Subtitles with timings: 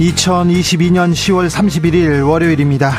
[0.00, 2.90] 2022년 10월 31일 월요일입니다.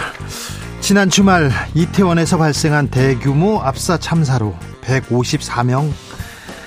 [0.82, 5.92] 지난 주말 이태원에서 발생한 대규모 압사 참사로 154명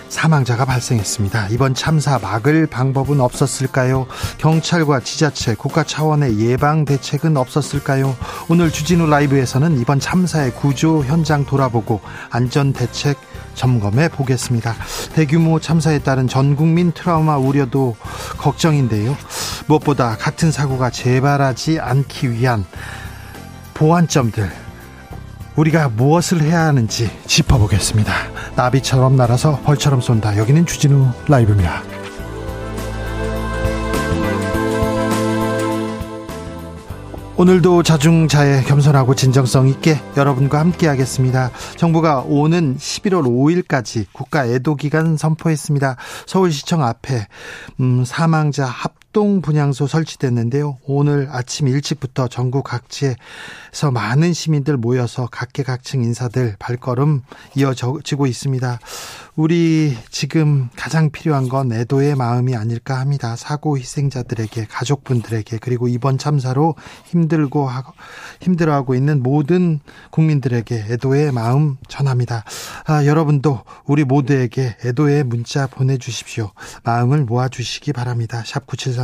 [0.08, 1.48] 사망자가 발생했습니다.
[1.50, 4.06] 이번 참사 막을 방법은 없었을까요?
[4.38, 8.16] 경찰과 지자체, 국가 차원의 예방 대책은 없었을까요?
[8.48, 13.18] 오늘 주진우 라이브에서는 이번 참사의 구조 현장 돌아보고 안전 대책
[13.54, 14.74] 점검해 보겠습니다.
[15.14, 17.96] 대규모 참사에 따른 전 국민 트라우마 우려도
[18.38, 19.16] 걱정인데요.
[19.66, 22.64] 무엇보다 같은 사고가 재발하지 않기 위한
[23.74, 24.50] 보완점들
[25.56, 28.12] 우리가 무엇을 해야 하는지 짚어보겠습니다.
[28.56, 30.36] 나비처럼 날아서 벌처럼 쏜다.
[30.36, 31.82] 여기는 주진우 라이브입니다.
[37.36, 41.50] 오늘도 자중자애 겸손하고 진정성 있게 여러분과 함께 하겠습니다.
[41.76, 45.96] 정부가 오는 11월 5일까지 국가 애도 기간 선포했습니다.
[46.26, 47.26] 서울시청 앞에
[47.80, 50.78] 음, 사망자 합 합동 분향소 설치됐는데요.
[50.86, 57.22] 오늘 아침 일찍부터 전국 각지에서 많은 시민들 모여서 각계각층 인사들 발걸음
[57.54, 58.80] 이어지고 있습니다.
[59.36, 63.34] 우리 지금 가장 필요한 건 애도의 마음이 아닐까 합니다.
[63.36, 66.74] 사고 희생자들에게 가족분들에게 그리고 이번 참사로
[67.06, 67.68] 힘들고
[68.40, 69.80] 힘들어하고 있는 모든
[70.10, 72.44] 국민들에게 애도의 마음 전합니다.
[72.86, 76.52] 아, 여러분도 우리 모두에게 애도의 문자 보내주십시오.
[76.84, 78.42] 마음을 모아주시기 바랍니다.
[78.46, 79.03] 샵 9730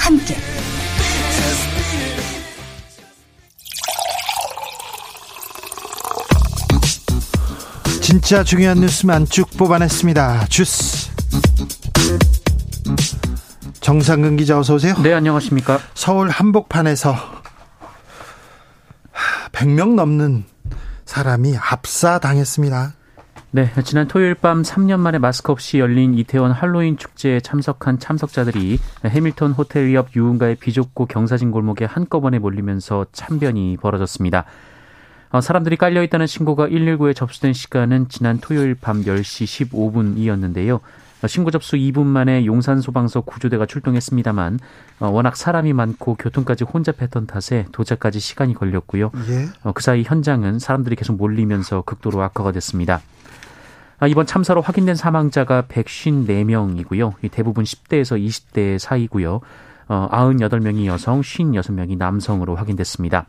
[0.00, 0.34] 함께.
[8.00, 10.46] 진짜 중요한 뉴스만 쭉 뽑아냈습니다.
[10.46, 11.10] 주스.
[13.80, 14.94] 정상근 기자 어서 오세요.
[15.02, 15.78] 네, 안녕하십니까.
[15.94, 17.14] 서울 한복판에서
[19.52, 20.44] 100명 넘는
[21.04, 22.94] 사람이 압사당했습니다.
[23.52, 29.50] 네, 지난 토요일 밤 3년 만에 마스크 없이 열린 이태원 할로윈 축제에 참석한 참석자들이 해밀턴
[29.50, 34.44] 호텔 옆 유흥가의 비좁고 경사진 골목에 한꺼번에 몰리면서 참변이 벌어졌습니다.
[35.30, 40.78] 어, 사람들이 깔려있다는 신고가 119에 접수된 시간은 지난 토요일 밤 10시 15분이었는데요.
[41.26, 44.60] 신고 접수 2분 만에 용산 소방서 구조대가 출동했습니다만
[45.00, 49.10] 어, 워낙 사람이 많고 교통까지 혼잡했던 탓에 도착까지 시간이 걸렸고요.
[49.28, 49.48] 예?
[49.64, 53.00] 어, 그 사이 현장은 사람들이 계속 몰리면서 극도로 악화가 됐습니다.
[54.00, 57.12] 아, 이번 참사로 확인된 사망자가 154명이고요.
[57.30, 59.40] 대부분 10대에서 20대 사이고요.
[59.88, 63.26] 98명이 어, 여성, 56명이 남성으로 확인됐습니다.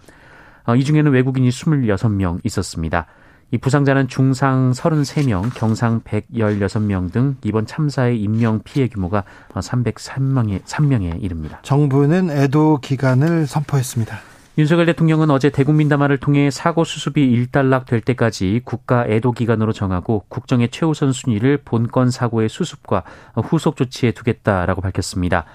[0.78, 3.08] 이 중에는 외국인이 26명 있었습니다.
[3.52, 11.60] 이 부상자는 중상 33명, 경상 116명 등 이번 참사의 인명 피해 규모가 303명에 3명에 이릅니다.
[11.64, 14.31] 정부는 애도 기간을 선포했습니다.
[14.58, 20.70] 윤석열 대통령은 어제 대국민담화를 통해 사고 수습이 일단락 될 때까지 국가 애도 기간으로 정하고 국정의
[20.70, 23.04] 최우선 순위를 본건 사고의 수습과
[23.36, 25.46] 후속 조치에 두겠다라고 밝혔습니다.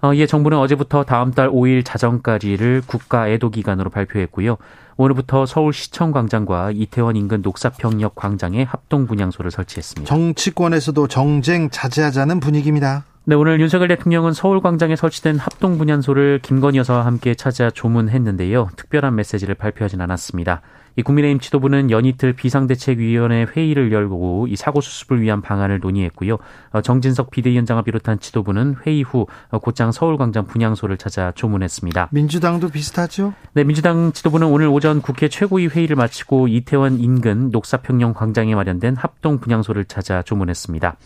[0.00, 4.56] 어, 이에 정부는 어제부터 다음 달 5일 자정까지를 국가 애도 기간으로 발표했고요.
[4.96, 10.12] 오늘부터 서울시청 광장과 이태원 인근 녹사평역 광장에 합동 분향소를 설치했습니다.
[10.12, 13.04] 정치권에서도 정쟁 자제하자는 분위기입니다.
[13.24, 18.70] 네, 오늘 윤석열 대통령은 서울광장에 설치된 합동 분향소를 김건희 여사와 함께 찾아 조문했는데요.
[18.74, 20.60] 특별한 메시지를 발표하진 않았습니다.
[20.96, 26.38] 이 국민의힘 지도부는 연이틀 비상대책위원회 회의를 열고 이 사고 수습을 위한 방안을 논의했고요.
[26.72, 32.08] 어, 정진석 비대위원장을 비롯한 지도부는 회의 후 어, 곧장 서울광장 분향소를 찾아 조문했습니다.
[32.10, 33.34] 민주당도 비슷하죠?
[33.52, 39.38] 네, 민주당 지도부는 오늘 오전 국회 최고위 회의를 마치고 이태원 인근 녹사평영 광장에 마련된 합동
[39.38, 40.96] 분향소를 찾아 조문했습니다.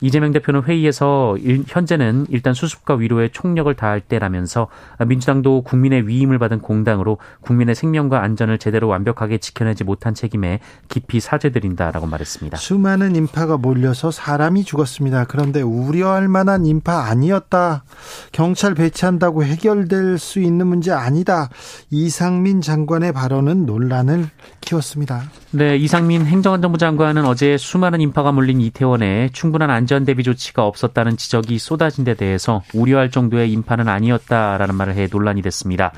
[0.00, 4.68] 이재명 대표는 회의에서 일, 현재는 일단 수습과 위로에 총력을 다할 때라면서
[5.06, 12.06] 민주당도 국민의 위임을 받은 공당으로 국민의 생명과 안전을 제대로 완벽하게 지켜내지 못한 책임에 깊이 사죄드린다라고
[12.06, 12.56] 말했습니다.
[12.56, 15.24] 수많은 인파가 몰려서 사람이 죽었습니다.
[15.24, 17.84] 그런데 우려할 만한 인파 아니었다.
[18.32, 21.48] 경찰 배치한다고 해결될 수 있는 문제 아니다.
[21.90, 24.28] 이상민 장관의 발언은 논란을
[24.60, 25.22] 키웠습니다.
[25.52, 31.58] 네, 이상민 행정안전부 장관은 어제 수많은 인파가 몰린 이태원에 충분한 안전 대비 조치가 없었다는 지적이
[31.58, 35.92] 쏟아진 데 대해서 우려할 정도의 인파는 아니었다라는 말을 해 논란이 됐습니다.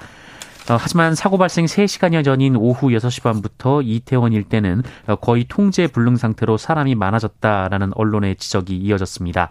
[0.70, 4.82] 어, 하지만 사고 발생 3시간여 전인 오후 6시 반부터 이태원 일대는
[5.20, 9.48] 거의 통제 불능 상태로 사람이 많아졌다라는 언론의 지적이 이어졌습니다.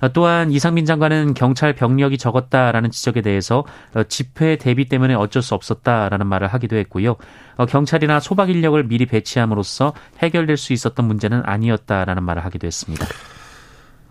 [0.00, 5.54] 어, 또한 이상민 장관은 경찰 병력이 적었다라는 지적에 대해서 어, 집회 대비 때문에 어쩔 수
[5.54, 7.16] 없었다라는 말을 하기도 했고요.
[7.56, 13.06] 어, 경찰이나 소박 인력을 미리 배치함으로써 해결될 수 있었던 문제는 아니었다라는 말을 하기도 했습니다.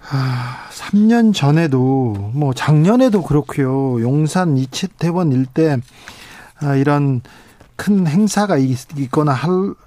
[0.09, 4.01] 아, 3년 전에도 뭐 작년에도 그렇고요.
[4.01, 5.77] 용산 이채태원 일대
[6.59, 7.21] 아, 이런
[7.75, 9.35] 큰 행사가 있거나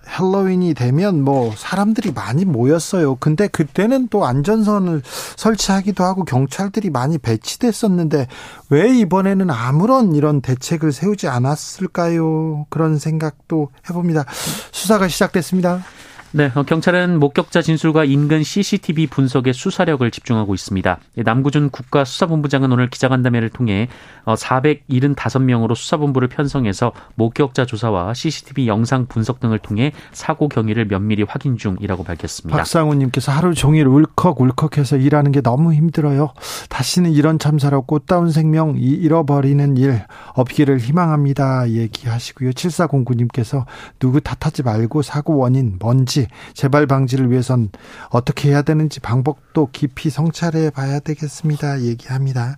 [0.05, 3.15] 할로윈이 되면 뭐 사람들이 많이 모였어요.
[3.17, 5.03] 근데 그때는 또 안전선을
[5.37, 8.27] 설치하기도 하고 경찰들이 많이 배치됐었는데
[8.71, 12.67] 왜 이번에는 아무런 이런 대책을 세우지 않았을까요?
[12.71, 14.25] 그런 생각도 해봅니다.
[14.73, 15.83] 수사가 시작됐습니다.
[16.33, 20.99] 네, 어, 경찰은 목격자 진술과 인근 CCTV 분석에 수사력을 집중하고 있습니다.
[21.17, 23.89] 남구준 국가수사본부장은 오늘 기자간담회를 통해
[24.27, 31.57] 475명으로 어, 수사본부를 편성해서 목격자 조사와 CCTV 영상 분석 등을 통해 사고 경위를 면밀히 확인
[31.57, 32.57] 중이라고 밝혔습니다.
[32.57, 36.33] 박상우님께서 하루 종일 울컥 울컥해서 일하는 게 너무 힘들어요.
[36.69, 40.03] 다시는 이런 참사로 꽃다운 생명 잃어버리는 일
[40.35, 41.71] 없기를 희망합니다.
[41.71, 42.51] 얘기하시고요.
[42.51, 43.65] 7409님께서
[44.01, 47.71] 누구 탓하지 말고 사고 원인 뭔지 재발 방지를 위해선
[48.11, 51.81] 어떻게 해야 되는지 방법도 깊이 성찰해 봐야 되겠습니다.
[51.83, 52.57] 얘기합니다.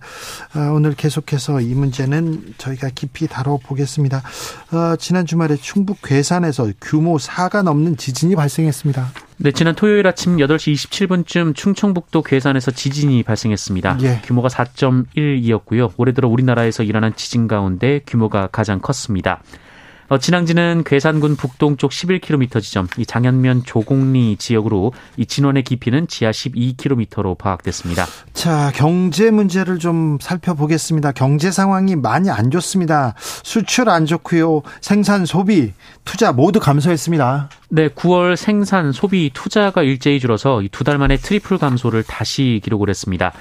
[0.53, 4.21] 아, 오늘 계속해서 이 문제는 저희가 깊이 다뤄보겠습니다.
[4.71, 9.11] 아, 지난 주말에 충북 괴산에서 규모 4가 넘는 지진이 발생했습니다.
[9.41, 13.99] 네, 지난 토요일 아침 8시 27분쯤 충청북도 괴산에서 지진이 발생했습니다.
[14.01, 14.21] 예.
[14.25, 15.93] 규모가 4.1이었고요.
[15.95, 19.41] 올해 들어 우리나라에서 일어난 지진 가운데 규모가 가장 컸습니다.
[20.09, 27.37] 어, 진앙지는 괴산군 북동쪽 11km 지점, 이 장현면 조곡리 지역으로 이 진원의 깊이는 지하 12km로
[27.37, 28.05] 파악됐습니다.
[28.33, 31.11] 자, 경제 문제를 좀 살펴보겠습니다.
[31.11, 33.13] 경제 상황이 많이 안 좋습니다.
[33.19, 34.63] 수출 안 좋고요.
[34.81, 35.73] 생산, 소비,
[36.05, 37.49] 투자 모두 감소했습니다.
[37.69, 43.31] 네, 9월 생산, 소비, 투자가 일제히 줄어서 두 달 만에 triple 감소를 다시 기록을 했습니다.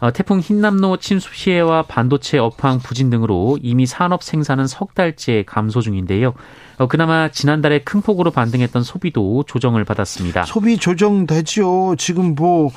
[0.00, 5.80] 어, 태풍 힌남노 침수 피해와 반도체 업황 부진 등으로 이미 산업 생산은 석 달째 감소
[5.80, 6.34] 중인데요.
[6.78, 10.44] 어, 그나마 지난달에 큰 폭으로 반등했던 소비도 조정을 받았습니다.
[10.44, 11.96] 소비 조정되지요.
[11.96, 12.70] 지금 뭐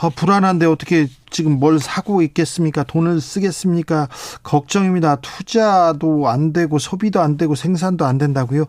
[0.00, 2.84] 아, 불안한데 어떻게 지금 뭘 사고 있겠습니까?
[2.84, 4.08] 돈을 쓰겠습니까?
[4.42, 5.16] 걱정입니다.
[5.16, 8.64] 투자도 안 되고 소비도 안 되고 생산도 안 된다고요.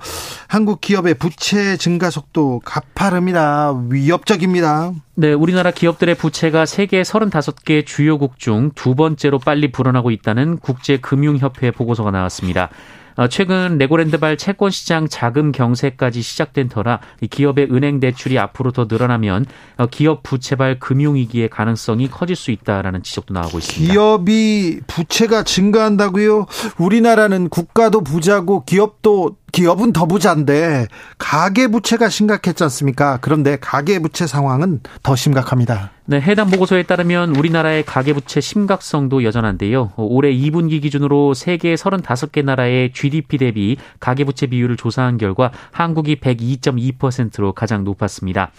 [0.48, 3.74] 한국 기업의 부채 증가 속도 가파릅니다.
[3.90, 4.94] 위협적입니다.
[5.16, 12.12] 네, 우리나라 기업들의 부채가 세계 35개 주요국 중 두 번째로 빨리 불어나고 있다는 국제금융협회 보고서가
[12.12, 12.70] 나왔습니다.
[13.16, 17.00] 어, 최근 레고랜드발 채권 시장 자금 경세까지 시작된 터라
[17.30, 19.46] 기업의 은행 대출이 앞으로 더 늘어나면
[19.78, 23.94] 어, 기업 부채발 금융 위기의 가능성이 커질 수 있다라는 지적도 나오고 있습니다.
[23.94, 26.46] 기업이 부채가 증가한다고요?
[26.78, 30.88] 우리나라는 국가도 부자고 기업도 기업은 더 부자인데
[31.18, 33.20] 가계 부채가 심각했지 않습니까?
[33.22, 35.92] 그런데 가계 부채 상황은 더 심각합니다.
[36.06, 39.94] 네, 해당 보고서에 따르면 우리나라의 가계부채 심각성도 여전한데요.
[39.96, 47.84] 올해 2분기 기준으로 세계 35개 나라의 GDP 대비 가계부채 비율을 조사한 결과 한국이 102.2%로 가장
[47.84, 48.52] 높았습니다.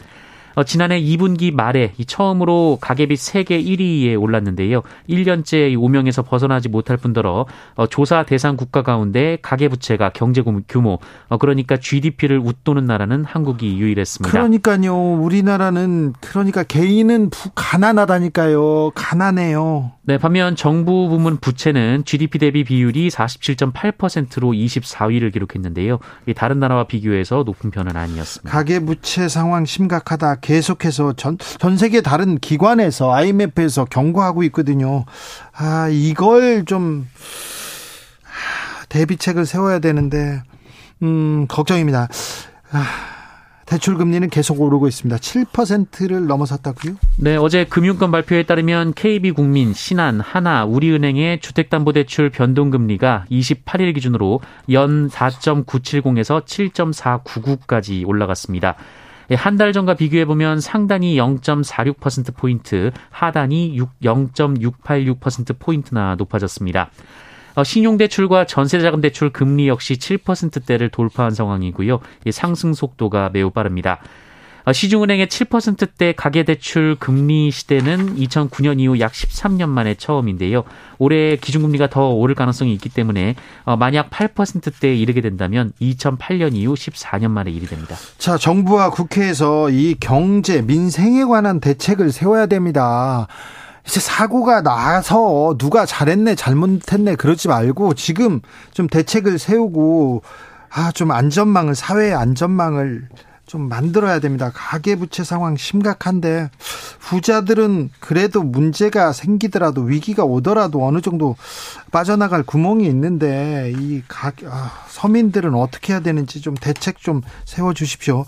[0.55, 4.83] 어, 지난해 2분기 말에 처음으로 가계비 세계 1위에 올랐는데요.
[5.09, 11.77] 1년째 오명에서 벗어나지 못할 뿐더러 어, 조사 대상 국가 가운데 가계부채가 경제 규모 어, 그러니까
[11.77, 14.31] GDP를 웃도는 나라는 한국이 유일했습니다.
[14.31, 14.95] 그러니까요.
[14.95, 18.93] 우리나라는 그러니까 개인은 가난하다니까요.
[18.95, 19.93] 가난해요.
[20.05, 26.01] 네, 반면 정부 부문 부채는 GDP 대비 비율이 47.8%로 24위를 기록했는데요.
[26.35, 28.51] 다른 나라와 비교해서 높은 편은 아니었습니다.
[28.51, 30.41] 가계 부채 상황 심각하다.
[30.41, 35.05] 계속해서 전, 전 세계 다른 기관에서 IMF에서 경고하고 있거든요.
[35.53, 37.07] 아, 이걸 좀
[38.89, 40.43] 대비책을 세워야 되는데
[41.05, 42.09] 음, 걱정입니다.
[42.73, 43.12] 아,
[43.73, 45.17] 대출 금리는 계속 오르고 있습니다.
[45.17, 46.97] 7%를 넘어섰다고요?
[47.17, 56.45] 네, 어제 금융권 발표에 따르면 KB국민, 신한, 하나, 우리은행의 주택담보대출 변동금리가 28일 기준으로 연 4.970에서
[56.45, 58.77] 7.499까지 올라갔습니다.
[59.31, 66.91] 예, 한달 전과 비교해 보면 상단이 0.46% 포인트, 하단이 0.686% 포인트나 높아졌습니다.
[67.55, 72.01] 어, 신용대출과 전세자금대출 금리 역시 7%대를 돌파한 상황이고요.
[72.31, 74.01] 상승 속도가 매우 빠릅니다.
[74.65, 80.65] 어, 시중은행의 7%대 가계대출 금리 시대는 2009년 이후 약 13년 만에 처음인데요.
[80.99, 87.31] 올해 기준금리가 더 오를 가능성이 있기 때문에 어, 만약 8%대에 이르게 된다면 2008년 이후 14년
[87.31, 87.97] 만에 일이 됩니다.
[88.19, 93.27] 자, 정부와 국회에서 이 경제, 민생에 관한 대책을 세워야 됩니다.
[93.87, 98.41] 이제 사고가 나서 누가 잘했네, 잘못했네, 그러지 말고 지금
[98.73, 100.23] 좀 대책을 세우고,
[100.71, 103.09] 아, 좀 안전망을, 사회의 안전망을
[103.53, 104.51] 좀 만들어야 됩니다.
[104.55, 106.49] 가계부채 상황 심각한데
[107.01, 111.37] 부자들은 그래도 문제가 생기더라도 위기가 오더라도 어느 정도
[111.91, 118.25] 빠져나갈 구멍이 있는데 이 가, 아, 서민들은 어떻게 해야 되는지 좀 대책 좀 세워 주십시오.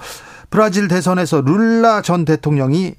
[0.51, 2.95] 브라질 대선에서 룰라 전 대통령이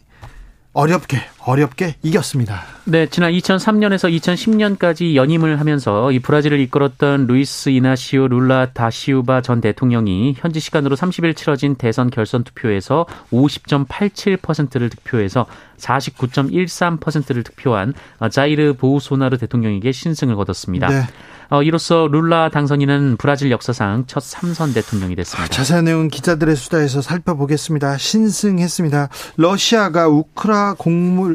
[0.74, 2.64] 어렵게 어렵게 이겼습니다.
[2.86, 10.36] 네, 지난 2003년에서 2010년까지 연임을 하면서 이 브라질을 이끌었던 루이스 이나시오 룰라 다시우바 전 대통령이
[10.38, 15.46] 현지 시간으로 30일 치러진 대선 결선 투표에서 50.87%를 득표해서
[15.78, 17.94] 49.13%를 득표한
[18.32, 20.90] 자이르 보우소나르 대통령에게 신승을 거뒀습니다.
[20.90, 21.04] 네.
[21.50, 25.48] 어, 이로써 룰라 당선인은 브라질 역사상 첫 삼선 대통령이 됐습니다.
[25.50, 27.98] 자세한 내용 기자들의 수다에서 살펴보겠습니다.
[27.98, 29.10] 신승했습니다.
[29.38, 31.35] 러시아가 우크라 곡물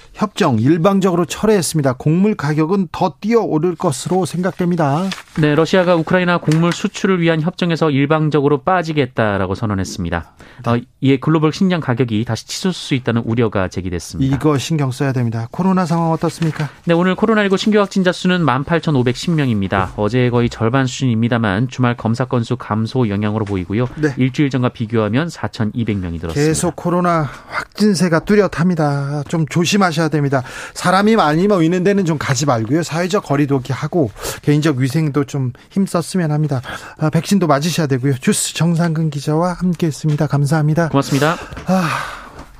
[0.13, 1.93] 협정 일방적으로 철회했습니다.
[1.93, 5.09] 곡물 가격은 더 뛰어오를 것으로 생각됩니다.
[5.39, 10.33] 네, 러시아가 우크라이나 곡물 수출을 위한 협정에서 일방적으로 빠지겠다라고 선언했습니다.
[10.65, 10.69] 네.
[10.69, 14.35] 어, 이에 글로벌 식량 가격이 다시 치솟을 수 있다는 우려가 제기됐습니다.
[14.35, 15.47] 이거 신경 써야 됩니다.
[15.51, 16.69] 코로나 상황 어떻습니까?
[16.85, 19.91] 네, 오늘 코로나19 신규 확진자 수는 18,510명입니다.
[19.95, 23.87] 어제 거의 절반 수준입니다만 주말 검사 건수 감소 영향으로 보이고요.
[23.95, 24.13] 네.
[24.17, 26.33] 일주일 전과 비교하면 4,200명이 늘었습니다.
[26.33, 29.23] 계속 코로나 확진세가 뚜렷합니다.
[29.27, 30.43] 좀 조심하셔야 됩니다.
[30.73, 32.83] 사람이 많이 모이는 데는 좀 가지 말고요.
[32.83, 36.61] 사회적 거리두기 하고 개인적 위생도 좀 힘썼으면 합니다.
[36.97, 38.15] 아, 백신도 맞으셔야 되고요.
[38.19, 40.27] 주스 정상근 기자와 함께했습니다.
[40.27, 40.89] 감사합니다.
[40.89, 41.35] 고맙습니다.
[41.67, 41.89] 아,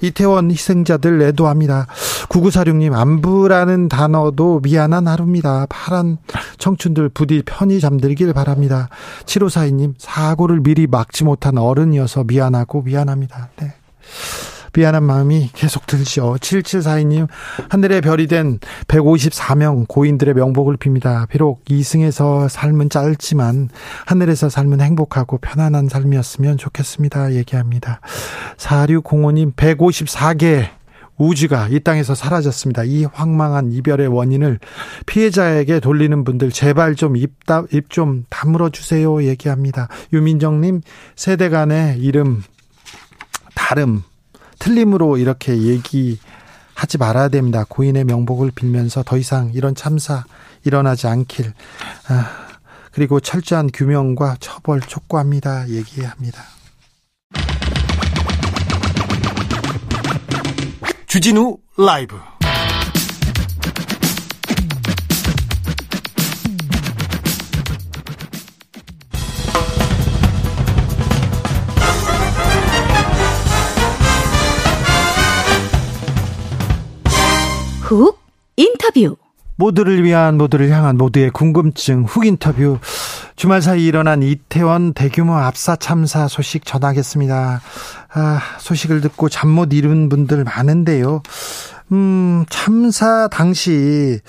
[0.02, 1.88] 이태원 희생자들 애도합니다.
[2.30, 5.68] 9946님, 안부라는 단어도 미안한 하루입니다.
[5.70, 6.18] 파란
[6.58, 8.90] 청춘들 부디 편히 잠들길 바랍니다.
[9.26, 13.50] 7542님, 사고를 미리 막지 못한 어른이어서 미안하고 미안합니다.
[13.58, 13.74] 네.
[14.74, 16.36] 미안한 마음이 계속 들죠.
[16.40, 17.28] 7742님,
[17.70, 21.28] 하늘의 별이 된 154명 고인들의 명복을 빕니다.
[21.30, 23.70] 비록 이승에서 삶은 짧지만
[24.06, 27.34] 하늘에서 삶은 행복하고 편안한 삶이었으면 좋겠습니다.
[27.34, 28.00] 얘기합니다.
[28.58, 30.82] 4605님, 154개
[31.22, 32.84] 우주가 이 땅에서 사라졌습니다.
[32.84, 34.60] 이 황망한 이별의 원인을
[35.06, 39.88] 피해자에게 돌리는 분들 제발 좀 입다 입좀 다물어 주세요 얘기합니다.
[40.14, 40.82] 유민정님
[41.16, 42.44] 세대 간의 이름
[43.54, 44.04] 다름
[44.62, 47.66] 틀림으로 이렇게 얘기하지 말아야 됩니다.
[47.68, 50.24] 고인의 명복을 빌면서 더 이상 이런 참사
[50.64, 51.52] 일어나지 않길.
[52.08, 52.30] 아,
[52.92, 55.68] 그리고 철저한 규명과 처벌 촉구합니다.
[55.70, 56.44] 얘기합니다.
[61.08, 62.16] 주진우 라이브
[77.96, 78.20] 훅
[78.56, 79.18] 인터뷰
[79.58, 82.80] 모두를 위한 모두를 향한 모두의 궁금증 훅 인터뷰
[83.36, 87.62] 주말 사이 일어난 이태원 대규모 압사 참사 소식 전하겠습니다.
[88.14, 91.22] 아, 소식을 듣고 잠 못 이룬 분들 많은데요.
[91.92, 94.20] 음, 참사 당시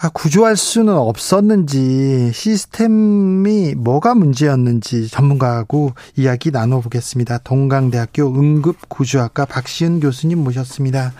[0.00, 7.38] 아, 구조할 수는 없었는지 시스템이 뭐가 문제였는지 전문가하고 이야기 나눠보겠습니다.
[7.38, 11.12] 동강대학교 응급구조학과 박시은 교수님 모셨습니다.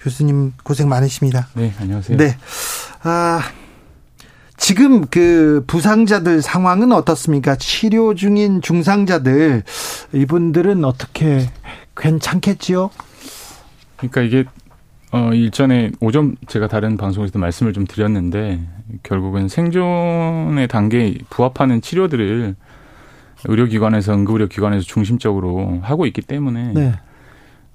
[0.00, 1.48] 교수님 고생 많으십니다.
[1.54, 2.16] 네, 안녕하세요.
[2.16, 2.36] 네.
[3.02, 3.40] 아,
[4.56, 7.56] 지금 그 부상자들 상황은 어떻습니까?
[7.56, 9.62] 치료 중인 중상자들
[10.12, 11.50] 이분들은 어떻게
[11.96, 12.90] 괜찮겠지요?
[13.96, 14.44] 그러니까 이게
[15.12, 18.60] 어 일전에 오전 제가 다른 방송에서도 말씀을 좀 드렸는데
[19.02, 22.54] 결국은 생존의 단계에 부합하는 치료들을
[23.44, 26.94] 의료기관에서 응급의료기관에서 중심적으로 하고 있기 때문에 네.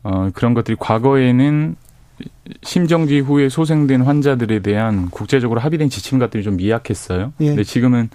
[0.03, 1.75] 어 그런 것들이 과거에는
[2.63, 7.33] 심정지 후에 소생된 환자들에 대한 국제적으로 합의된 지침 같들이 좀 미약했어요.
[7.41, 7.47] 예.
[7.47, 8.09] 근데 지금은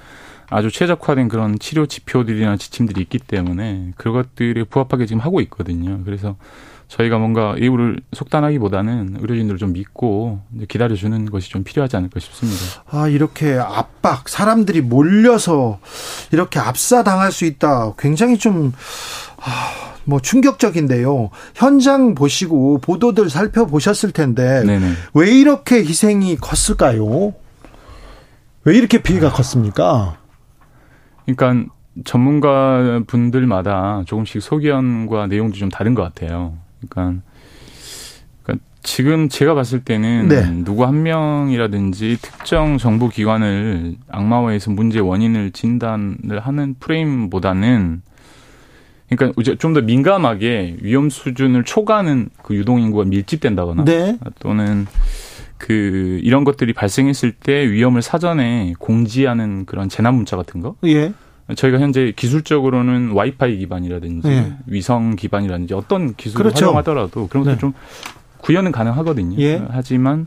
[0.49, 6.01] 아주 최적화된 그런 치료 지표들이나 지침들이 있기 때문에 그것들에 부합하게 지금 하고 있거든요.
[6.05, 6.37] 그래서
[6.89, 12.83] 저희가 뭔가 이유를 속단하기보다는 의료진들을 좀 믿고 기다려주는 것이 좀 필요하지 않을까 싶습니다.
[12.91, 15.79] 아, 이렇게 압박, 사람들이 몰려서
[16.33, 17.93] 이렇게 압사당할 수 있다.
[17.97, 18.73] 굉장히 좀,
[19.37, 21.31] 아, 뭐 충격적인데요.
[21.55, 24.93] 현장 보시고 보도들 살펴보셨을 텐데 네네.
[25.15, 27.33] 왜 이렇게 희생이 컸을까요?
[28.65, 30.19] 왜 이렇게 피해가 컸습니까?
[31.25, 31.73] 그러니까
[32.05, 36.55] 전문가 분들마다 조금씩 소견과 내용도 좀 다른 것 같아요.
[36.89, 37.23] 그러니까,
[38.43, 40.65] 그러니까 지금 제가 봤을 때는 네.
[40.65, 48.03] 누구 한 명이라든지 특정 정부 기관을 악마화해서 문제 원인을 진단을 하는 프레임보다는
[49.11, 54.17] 그러니까 이제 좀 더 민감하게 위험 수준을 초과하는 그 유동 인구가 밀집된다거나 네.
[54.39, 54.87] 또는
[55.59, 60.77] 그 이런 것들이 발생했을 때 위험을 사전에 공지하는 그런 재난 문자 같은 거.
[60.85, 61.13] 예.
[61.55, 64.53] 저희가 현재 기술적으로는 와이파이 기반이라든지 예.
[64.67, 66.67] 위성 기반이라든지 어떤 기술을 그렇죠.
[66.67, 67.61] 활용하더라도 그런 것들 네.
[67.61, 67.73] 좀
[68.39, 69.37] 구현은 가능하거든요.
[69.41, 69.63] 예.
[69.71, 70.27] 하지만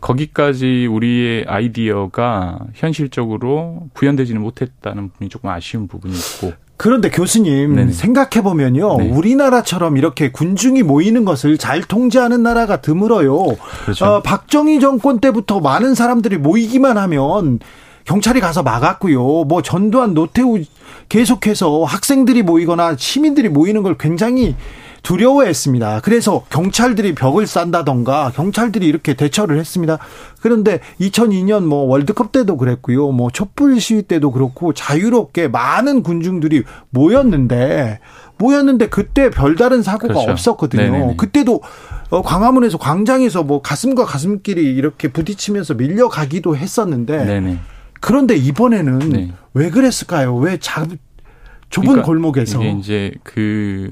[0.00, 6.52] 거기까지 우리의 아이디어가 현실적으로 구현되지는 못했다는 부분이 조금 아쉬운 부분이 있고.
[6.84, 9.08] 그런데 교수님 생각해 보면요, 네.
[9.08, 13.56] 우리나라처럼 이렇게 군중이 모이는 것을 잘 통제하는 나라가 드물어요.
[13.86, 14.04] 그렇죠.
[14.04, 17.58] 어, 박정희 정권 때부터 많은 사람들이 모이기만 하면
[18.04, 19.44] 경찰이 가서 막았고요.
[19.44, 20.58] 뭐 전두환 노태우
[21.08, 24.54] 계속해서 학생들이 모이거나 시민들이 모이는 걸 굉장히
[25.04, 26.00] 두려워했습니다.
[26.00, 29.98] 그래서 경찰들이 벽을 싼다던가 경찰들이 이렇게 대처를 했습니다.
[30.40, 33.12] 그런데 2002년 뭐 월드컵 때도 그랬고요.
[33.12, 38.00] 뭐 촛불 시위 때도 그렇고 자유롭게 많은 군중들이 모였는데
[38.38, 40.32] 모였는데 그때 별다른 사고가 그렇죠.
[40.32, 40.82] 없었거든요.
[40.82, 41.16] 네네네.
[41.16, 41.60] 그때도
[42.10, 47.58] 어, 광화문에서 광장에서 뭐 가슴과 가슴끼리 이렇게 부딪히면서 밀려가기도 했었는데 네네.
[48.00, 49.32] 그런데 이번에는 네.
[49.52, 50.34] 왜 그랬을까요?
[50.36, 50.86] 왜 자,
[51.70, 53.90] 좁은 그러니까 골목에서 이게 이제 그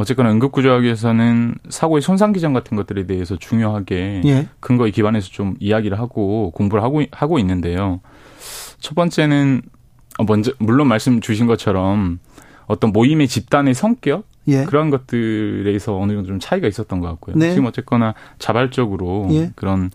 [0.00, 4.48] 어쨌거나 응급구조하기 위해서는 사고의 손상 기전 같은 것들에 대해서 중요하게 예.
[4.58, 8.00] 근거에 기반해서 좀 이야기를 하고 공부를 하고 하고 있는데요.
[8.78, 9.60] 첫 번째는
[10.18, 12.18] 어, 먼저 물론 말씀 주신 것처럼
[12.66, 14.64] 어떤 모임의 집단의 성격 예.
[14.64, 17.36] 그런 것들에서 어느 정도 좀 차이가 있었던 것 같고요.
[17.36, 17.50] 네.
[17.50, 19.50] 지금 어쨌거나 자발적으로 예.
[19.54, 19.90] 그런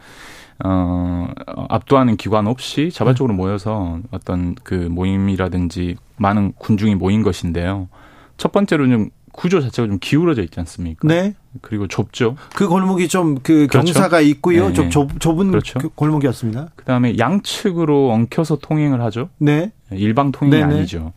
[0.63, 1.27] 어,
[1.69, 3.37] 압도하는 기관 없이 자발적으로 네.
[3.37, 7.89] 모여서 어떤 그 모임이라든지 많은 군중이 모인 것인데요.
[8.37, 11.07] 첫 번째로는 구조 자체가 좀 기울어져 있지 않습니까?
[11.07, 11.35] 네.
[11.61, 12.37] 그리고 좁죠.
[12.55, 13.93] 그 골목이 좀그 그렇죠?
[13.93, 14.69] 경사가 있고요.
[14.69, 14.73] 네.
[14.73, 15.79] 좀 좁, 좁은 그렇죠.
[15.79, 16.69] 그 골목이었습니다.
[16.75, 19.29] 그 다음에 양측으로 엉켜서 통행을 하죠.
[19.37, 19.71] 네.
[19.91, 20.75] 일방 통행이 네네.
[20.75, 21.13] 아니죠.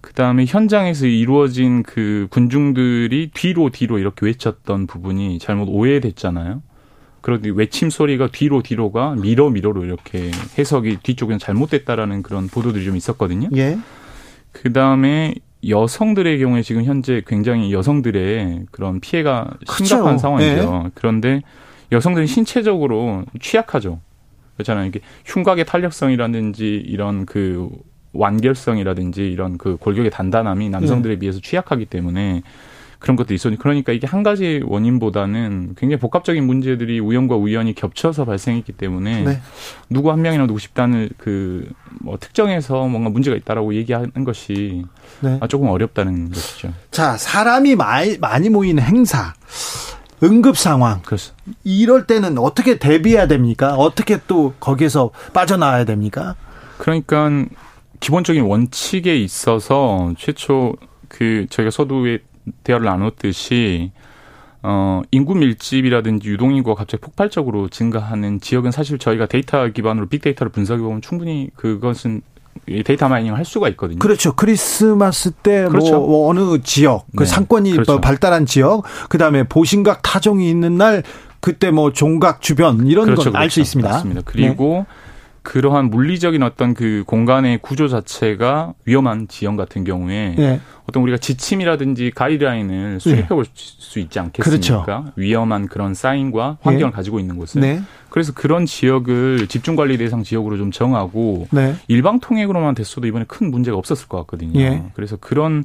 [0.00, 6.62] 그 다음에 현장에서 이루어진 그 군중들이 뒤로 뒤로 이렇게 외쳤던 부분이 잘못 오해됐잖아요.
[7.20, 13.48] 그런데 외침 소리가 뒤로 뒤로가 미러 미러로 이렇게 해석이 뒤쪽에는 잘못됐다라는 그런 보도들이 좀 있었거든요.
[13.56, 13.78] 예.
[14.52, 15.34] 그 다음에
[15.68, 20.18] 여성들의 경우에 지금 현재 굉장히 여성들의 그런 피해가 심각한 그렇죠.
[20.18, 20.82] 상황이죠.
[20.84, 20.90] 네.
[20.94, 21.42] 그런데
[21.92, 24.00] 여성들이 신체적으로 취약하죠.
[24.54, 24.86] 그렇잖아요.
[24.86, 27.68] 이게 흉곽의 탄력성이라든지 이런 그
[28.12, 31.18] 완결성이라든지 이런 그 골격의 단단함이 남성들에 네.
[31.18, 32.42] 비해서 취약하기 때문에
[33.04, 38.72] 그런 것도 있었니 그러니까 이게 한 가지 원인보다는 굉장히 복합적인 문제들이 우연과 우연이 겹쳐서 발생했기
[38.72, 39.40] 때문에 네.
[39.90, 41.68] 누구 한 명이나 누구 집단을 그
[42.00, 44.84] 뭐 특정해서 뭔가 문제가 있다라고 얘기하는 것이
[45.20, 45.38] 네.
[45.40, 46.72] 아, 조금 어렵다는 것이죠.
[46.90, 49.34] 자 사람이 많이 많이 모이는 행사.
[50.22, 51.02] 응급 상황.
[51.02, 51.34] 그렇죠.
[51.64, 53.74] 이럴 때는 어떻게 대비해야 됩니까?
[53.74, 56.34] 어떻게 또 거기에서 빠져나와야 됩니까?
[56.78, 57.30] 그러니까
[58.00, 60.74] 기본적인 원칙에 있어서 최초
[61.08, 62.20] 그 저희가 서두에
[62.62, 63.92] 대화를 나눴듯이
[64.62, 71.02] 어, 인구 밀집이라든지 유동인구가 갑자기 폭발적으로 증가하는 지역은 사실 저희가 데이터 기반으로 빅데이터를 분석해 보면
[71.02, 72.22] 충분히 그것은
[72.84, 73.98] data mining을 할 수가 있거든요.
[73.98, 74.34] 그렇죠.
[74.34, 76.00] 크리스마스 때뭐 그렇죠.
[76.00, 77.26] 뭐 어느 지역, 그 네.
[77.26, 78.00] 상권이 그렇죠.
[78.00, 81.02] 발달한 지역, 그 다음에 보신각 타종이 있는 날
[81.40, 83.32] 그때 뭐 종각 주변 이런 그렇죠.
[83.32, 83.60] 걸 알수 그렇죠.
[83.60, 83.90] 있습니다.
[83.90, 84.22] 맞습니다.
[84.24, 84.94] 그리고 네.
[85.44, 90.60] 그러한 물리적인 어떤 그 공간의 구조 자체가 위험한 지형 같은 경우에 네.
[90.86, 94.84] 어떤 우리가 지침이라든지 가이드라인을 수립해 볼수 있지 않겠습니까?
[94.84, 95.12] 그렇죠.
[95.16, 96.96] 위험한 그런 사인과 환경을 네.
[96.96, 97.60] 가지고 있는 곳을.
[97.60, 97.80] 네.
[98.08, 101.74] 그래서 그런 지역을 집중 관리 대상 지역으로 좀 정하고 네.
[101.88, 104.58] 일방 통행으로만 됐어도 이번에 큰 문제가 없었을 것 같거든요.
[104.60, 104.84] 예.
[104.94, 105.64] 그래서 그런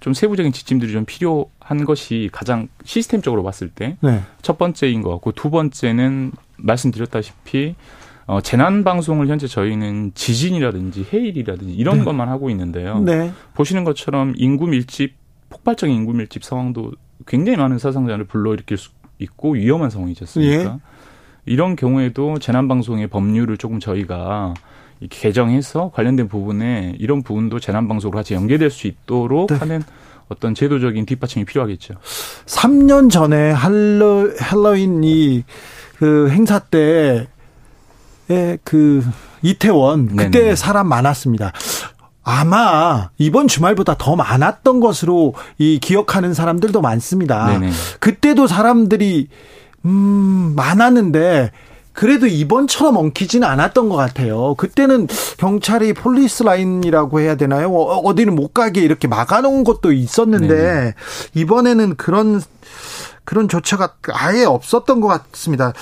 [0.00, 4.22] 좀 세부적인 지침들이 좀 필요한 것이 가장 시스템적으로 봤을 때첫 네.
[4.58, 7.76] 번째인 것 같고 두 번째는 말씀드렸다시피
[8.30, 12.04] 어, 재난 방송을 현재 저희는 지진이라든지 해일이라든지 이런 네.
[12.04, 13.00] 것만 하고 있는데요.
[13.00, 13.32] 네.
[13.54, 15.14] 보시는 것처럼 인구 밀집
[15.48, 16.92] 폭발적인 인구 밀집 상황도
[17.26, 20.62] 굉장히 많은 사상자를 불러일으킬 수 있고 위험한 상황이지 않습니까?
[20.62, 20.78] 예.
[21.44, 24.54] 이런 경우에도 재난 방송의 법률을 조금 저희가
[25.08, 29.56] 개정해서 관련된 부분에 이런 부분도 재난 방송으로 같이 연계될 수 있도록 네.
[29.56, 29.82] 하는
[30.28, 31.94] 어떤 제도적인 뒷받침이 필요하겠죠.
[32.46, 35.42] 3년 전에 할로 할로윈 이
[36.00, 37.26] 그 행사 때에
[38.64, 39.04] 그
[39.42, 40.56] 이태원 그때 네네.
[40.56, 41.52] 사람 많았습니다.
[42.22, 47.46] 아마 이번 주말보다 더 많았던 것으로 이 기억하는 사람들도 많습니다.
[47.46, 47.70] 네네.
[47.98, 49.28] 그때도 사람들이
[49.84, 51.50] 음 많았는데
[51.92, 54.54] 그래도 이번처럼 엉키지는 않았던 것 같아요.
[54.54, 57.68] 그때는 경찰이 police line이라고 해야 되나요?
[57.74, 60.94] 어, 어디는 못 가게 이렇게 막아놓은 것도 있었는데 네네.
[61.34, 62.40] 이번에는 그런
[63.30, 65.72] 그런 조처가 아예 없었던 것 같습니다.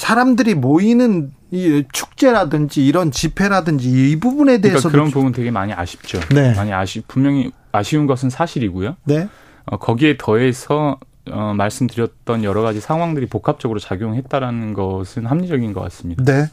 [0.00, 6.18] 사람들이 모이는 이 축제라든지 이런 집회라든지 이 부분에 대해서 그러니까 그런 부분 되게 많이 아쉽죠.
[6.34, 6.56] 네.
[6.56, 8.96] 많이 아쉬 분명히 아쉬운 것은 사실이고요.
[9.04, 9.28] 네.
[9.66, 10.98] 어, 거기에 더해서
[11.30, 16.24] 어, 말씀드렸던 여러 가지 상황들이 복합적으로 작용했다라는 것은 합리적인 것 같습니다.
[16.24, 16.50] 네.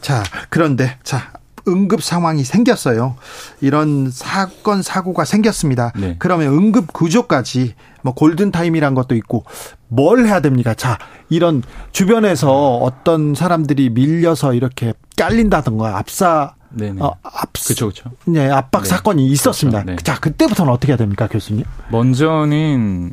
[0.00, 1.32] 자, 그런데 자,
[1.68, 3.16] 응급 상황이 생겼어요.
[3.60, 5.92] 이런 사건 사고가 생겼습니다.
[5.96, 6.16] 네.
[6.18, 9.44] 그러면 응급 구조까지 뭐 골든 타임이란 것도 있고
[9.88, 10.74] 뭘 해야 됩니까?
[10.74, 17.00] 자, 이런 주변에서 어떤 사람들이 밀려서 이렇게 깔린다던가 압사 네네.
[17.00, 18.10] 어, 압, 그쵸, 그쵸.
[18.26, 18.88] 네, 압박 네.
[18.88, 19.82] 사건이 있었습니다.
[19.84, 19.96] 그렇죠.
[19.96, 20.04] 네.
[20.04, 21.64] 자, 그때부터는 어떻게 해야 됩니까, 교수님?
[21.90, 23.12] 먼저는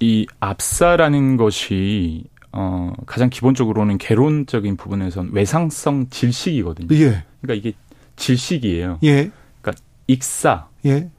[0.00, 6.88] 이 압사라는 것이 어, 가장 기본적으로는 개론적인 부분에선 외상성 질식이거든요.
[6.96, 7.24] 예.
[7.40, 7.72] 그러니까 이게
[8.18, 8.98] 질식이에요.
[9.04, 9.30] 예.
[9.60, 11.10] 그러니까 익사, 예.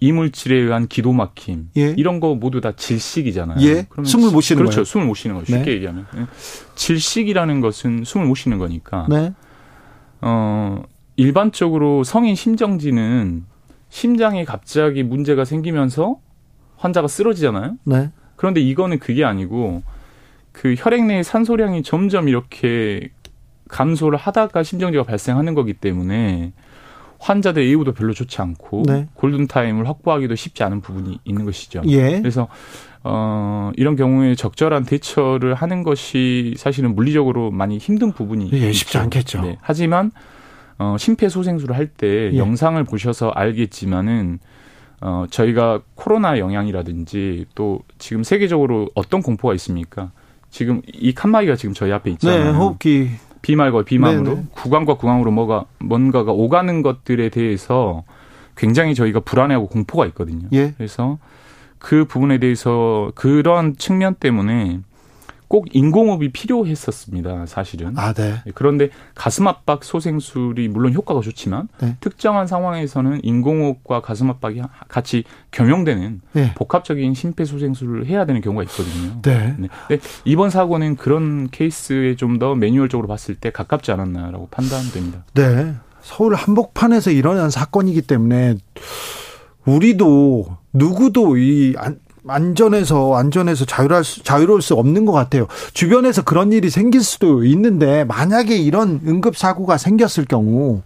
[0.00, 1.94] 이물질에 의한 기도 막힘, 예.
[1.96, 3.66] 이런 거 모두 다 질식이잖아요.
[3.66, 3.86] 예.
[3.88, 4.76] 그러면 숨을 못 쉬는 그렇죠.
[4.76, 4.84] 거예요.
[4.84, 5.46] 숨을 못 쉬는 거죠.
[5.46, 5.72] 쉽게 네.
[5.72, 6.26] 얘기하면 예.
[6.74, 9.06] 질식이라는 것은 숨을 못 쉬는 거니까.
[9.08, 9.32] 네.
[10.20, 10.82] 어,
[11.16, 13.44] 일반적으로 성인 심정지는
[13.88, 16.18] 심장에 갑자기 문제가 생기면서
[16.76, 17.76] 환자가 쓰러지잖아요.
[17.84, 18.10] 네.
[18.36, 19.82] 그런데 이거는 그게 아니고
[20.52, 23.10] 그 혈액 내의 산소량이 점점 이렇게
[23.74, 26.52] 감소를 하다가 심정지가 발생하는 거기 때문에
[27.18, 29.08] 환자들 의우도 별로 좋지 않고 네.
[29.14, 31.82] 골든 타임을 확보하기도 쉽지 않은 부분이 있는 것이죠.
[31.86, 32.20] 예.
[32.20, 32.46] 그래서
[33.02, 39.42] 어 이런 경우에 적절한 대처를 하는 것이 사실은 물리적으로 많이 힘든 부분이 예, 쉽지 않겠죠.
[39.42, 39.58] 네.
[39.60, 40.12] 하지만
[40.78, 42.36] 어 심폐소생술을 할때 예.
[42.36, 44.38] 영상을 보셔서 알겠지만은
[45.00, 50.12] 어 저희가 코로나 영향이라든지 또 지금 세계적으로 어떤 공포가 있습니까?
[50.50, 52.44] 지금 이 칸막이가 지금 저희 앞에 있잖아요.
[52.44, 53.10] 네, 호흡기
[53.44, 54.46] 비말과 비망으로 네네.
[54.52, 58.04] 구강과 구강으로 뭐가 뭔가가 오가는 것들에 대해서
[58.56, 60.48] 굉장히 저희가 불안해하고 공포가 있거든요.
[60.52, 60.72] 예.
[60.76, 61.18] 그래서
[61.78, 64.80] 그 부분에 대해서 그런 측면 때문에
[65.48, 67.46] 꼭 인공호흡이 필요했었습니다.
[67.46, 67.96] 사실은.
[67.96, 68.42] 아, 네.
[68.54, 71.96] 그런데 가슴 압박 소생술이 물론 효과가 좋지만 네.
[72.00, 76.52] 특정한 상황에서는 인공호흡과 가슴 압박이 같이 겸용되는 네.
[76.54, 79.22] 복합적인 심폐소생술을 해야 되는 경우가 있거든요.
[79.22, 79.56] 네.
[79.58, 79.98] 네.
[80.24, 85.24] 이번 사고는 그런 케이스에 좀 더 매뉴얼적으로 봤을 때 가깝지 않았나라고 판단됩니다.
[85.34, 85.74] 네.
[86.00, 88.56] 서울 한복판에서 일어난 사건이기 때문에
[89.64, 91.74] 우리도 누구도 이
[92.26, 95.46] 안전해서 안전해서 자유할 수, 자유로울 수 없는 것 같아요.
[95.72, 100.82] 주변에서 그런 일이 생길 수도 있는데 만약에 이런 응급 사고가 생겼을 경우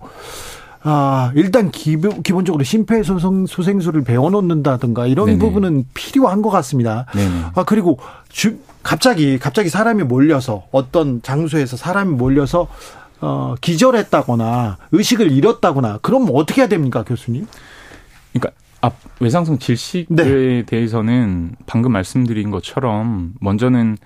[0.82, 5.38] 아, 일단 기본, 기본적으로 심폐소생술을 배워놓는다든가 이런 네네.
[5.38, 7.06] 부분은 필요한 것 같습니다.
[7.14, 7.44] 네네.
[7.54, 7.98] 아, 그리고
[8.28, 12.68] 주, 갑자기, 갑자기 사람이 몰려서 어떤 장소에서 사람이 몰려서
[13.20, 17.46] 어, 기절했다거나 의식을 잃었다거나 그럼 어떻게 해야 됩니까, 교수님?
[18.32, 20.62] 그러니까 앞 외상성 질식에 네.
[20.64, 23.96] 대해서는 방금 말씀드린 것처럼 먼저는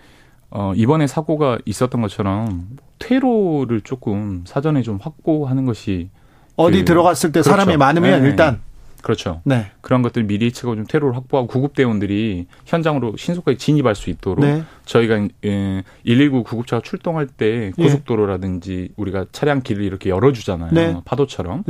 [0.51, 6.11] 어 이번에 사고가 있었던 것처럼 퇴로를 조금 사전에 좀 확보하는 것이
[6.57, 7.51] 어디 그, 들어갔을 때 그렇죠.
[7.51, 8.29] 사람이 많으면 네.
[8.29, 8.61] 일단
[9.03, 9.41] 그렇죠.
[9.45, 9.67] 네.
[9.81, 14.63] 그런 것들 미리 예측하고 좀 퇴로를 확보하고 구급대원들이 현장으로 신속하게 진입할 수 있도록 네.
[14.85, 17.83] 저희가 예, 119 구급차가 출동할 때 예.
[17.83, 18.95] 고속도로라든지 예.
[18.97, 20.71] 우리가 차량 길을 이렇게 열어주잖아요.
[20.71, 20.97] 네.
[21.05, 21.65] 파도처럼.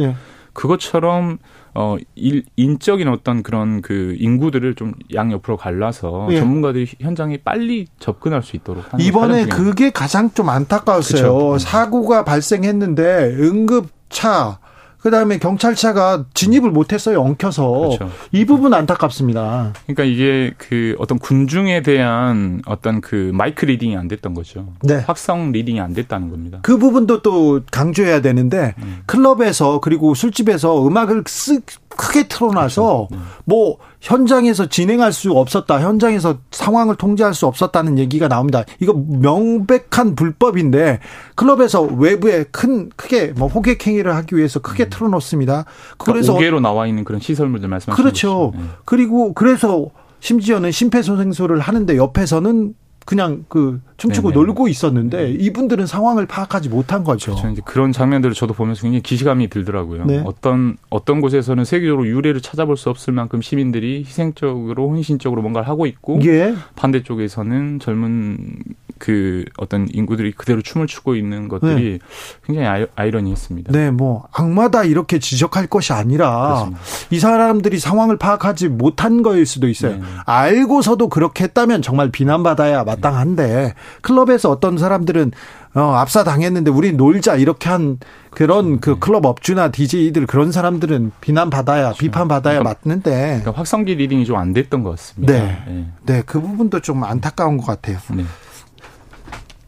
[0.53, 0.61] 네.
[0.61, 1.39] 그것처럼
[1.75, 6.39] 어 일, 인적인 어떤 그런 그 인구들을 좀 양옆으로 갈라서 예.
[6.39, 11.23] 전문가들이 현장에 빨리 접근할 수 있도록 이번에 그게 가장 좀 안타까웠어요.
[11.23, 11.59] 그쵸.
[11.59, 14.59] 사고가 발생했는데 응급차
[15.03, 18.11] 그다음에 경찰차가 진입을 못했어요 엉켜서 그렇죠.
[18.31, 19.73] 이 부분 안타깝습니다.
[19.87, 24.69] 그러니까 이게 그 어떤 군중에 대한 어떤 그 마이크 leading이 안 됐던 거죠.
[24.83, 24.97] 네.
[24.99, 26.61] 확성 leading이 안 됐다는 겁니다.
[26.63, 29.03] 그 부분도 또 강조해야 되는데 음.
[29.07, 31.63] 클럽에서 그리고 술집에서 음악을 쓱
[31.97, 33.09] 크게 틀어놔서 그렇죠.
[33.13, 33.23] 음.
[33.45, 35.81] 뭐 현장에서 진행할 수 없었다.
[35.81, 38.65] 현장에서 상황을 통제할 수 없었다는 얘기가 나옵니다.
[38.81, 41.01] 이거 명백한 불법인데
[41.35, 44.91] 클럽에서 외부에 큰 크게 뭐 호객 행위를 하기 위해서 크게 음.
[44.91, 45.65] 틀어 놓습니다.
[45.99, 48.53] 그래서 그러니까 5개로 나와 있는 그런 시설물들 말씀하시는 그렇죠.
[48.55, 48.63] 네.
[48.85, 52.75] 그리고 그래서 심지어는 심폐소생술을 하는데 옆에서는
[53.05, 54.45] 그냥 그 춤추고 네네.
[54.45, 57.33] 놀고 있었는데 이분들은 상황을 파악하지 못한 거죠.
[57.33, 57.49] 그렇죠.
[57.51, 60.05] 이제 그런 장면들을 저도 보면서 굉장히 기시감이 들더라고요.
[60.07, 60.23] 네.
[60.25, 66.21] 어떤 어떤 곳에서는 세계적으로 유례를 찾아볼 수 없을 만큼 시민들이 희생적으로 혼신적으로 뭔가를 하고 있고
[66.25, 66.55] 예.
[66.77, 68.59] 반대쪽에서는 젊은
[69.03, 71.99] 그 어떤 인구들이 그대로 춤을 추고 있는 것들이 네.
[72.47, 76.81] 굉장히 아이러니했습니다 네, 뭐 악마다 이렇게 지적할 것이 아니라 그렇습니다.
[77.11, 79.97] 이 사람들이 상황을 파악하지 못한 거일 수도 있어요.
[79.97, 80.03] 네.
[80.27, 85.33] 알고서도 그렇게 했다면 정말 비난받아야 마땅한데 클럽에서 어떤 사람들은
[85.75, 87.99] 어, 압사 당했는데 우리 놀자 이렇게 한
[88.31, 88.97] 그런 그 네.
[89.01, 91.99] 클럽 업주나 DJ들 그런 사람들은 비난 받아야 그렇죠.
[91.99, 95.33] 비판 받아야 그러니까, 맞는데 그러니까 확성기 leading이 좀 안 됐던 것 같습니다.
[95.33, 97.99] 네, 네, 네, 그 부분도 좀 안타까운 것 같아요.
[98.11, 98.25] 네.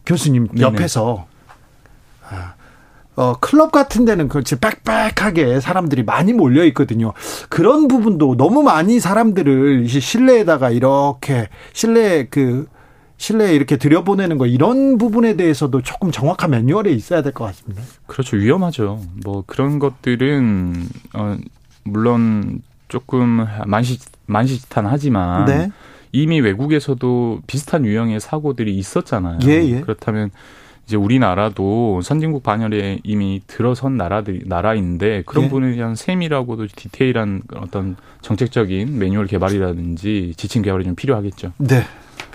[0.05, 1.25] 교수님 옆에서
[2.29, 2.53] 아,
[3.15, 7.13] 어, 클럽 같은 데는 그렇지 빽빽하게 사람들이 많이 몰려 있거든요.
[7.49, 12.67] 그런 부분도 너무 많이 사람들을 실내에다가 이렇게 실내 그
[13.17, 17.81] 실내에 이렇게 들여보내는 거 이런 부분에 대해서도 조금 정확한 매뉴얼에 있어야 될 것 같습니다.
[18.07, 18.35] 그렇죠.
[18.35, 19.01] 위험하죠.
[19.23, 21.37] 뭐 그런 것들은 어
[21.83, 25.71] 물론 조금 만시 만시탄하지만 네.
[26.15, 29.39] 이미 외국에서도 비슷한 유형의 사고들이 있었잖아요.
[29.47, 29.81] 예, 예.
[29.81, 30.31] 그렇다면
[30.87, 35.49] 이제 우리나라도 선진국 반열에 이미 들어선 나라들 나라인데 그런 예.
[35.49, 41.51] 부분에 대한 세밀하고도 디테일한 어떤 정책적인 매뉴얼 개발이라든지 지침 개발이 좀 필요하겠죠.
[41.57, 41.83] 네.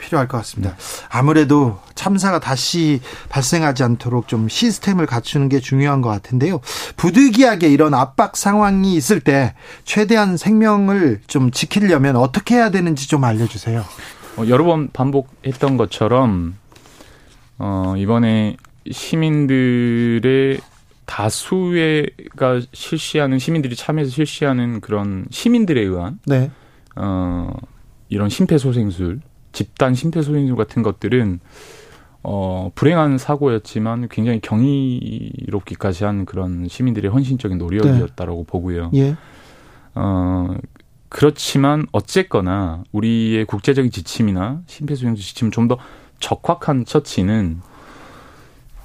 [0.01, 0.77] 필요할 것 같습니다.
[1.09, 6.61] 아무래도 참사가 다시 발생하지 않도록 좀 시스템을 갖추는 게 중요한 것 같은데요.
[6.97, 13.85] 부득이하게 이런 압박 상황이 있을 때 최대한 생명을 좀 지키려면 어떻게 해야 되는지 좀 알려주세요.
[14.37, 16.57] 어, 여러 번 반복했던 것처럼
[17.59, 18.57] 어, 이번에
[18.91, 20.61] 시민들의
[21.05, 26.51] 다수가 실시하는 시민들이 참여해서 실시하는 그런 시민들에 의한 네.
[26.97, 27.53] 어,
[28.09, 29.21] 이런 심폐소생술
[29.53, 31.41] 집단 심폐소생술 같은 것들은
[32.23, 38.47] 어, 불행한 사고였지만 굉장히 경이롭기까지 한 그런 시민들의 헌신적인 노력이었다라고 네.
[38.47, 38.91] 보고요.
[38.95, 39.17] 예.
[39.95, 40.55] 어,
[41.09, 45.79] 그렇지만 어쨌거나 우리의 국제적인 지침이나 심폐소생술 지침은 좀더
[46.21, 47.61] 적확한 처치는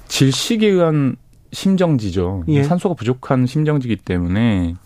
[0.08, 1.16] 질식에 의한
[1.52, 2.44] 심정지죠.
[2.48, 2.62] 예.
[2.62, 4.85] 산소가 부족한 심정지기 때문에 어,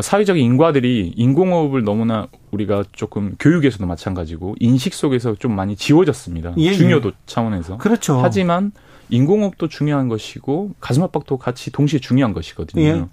[0.00, 6.54] 사회적인 인과들이 인공호흡을 너무나 우리가 조금 교육에서도 마찬가지고 인식 속에서 좀 많이 지워졌습니다.
[6.58, 6.72] 예, 예.
[6.72, 7.12] 중요도 예.
[7.26, 7.78] 차원에서.
[7.78, 8.20] 그렇죠.
[8.22, 8.70] 하지만
[9.08, 12.82] 인공호흡도 중요한 것이고 가슴 압박도 같이 동시에 중요한 것이거든요.
[12.82, 13.04] 예.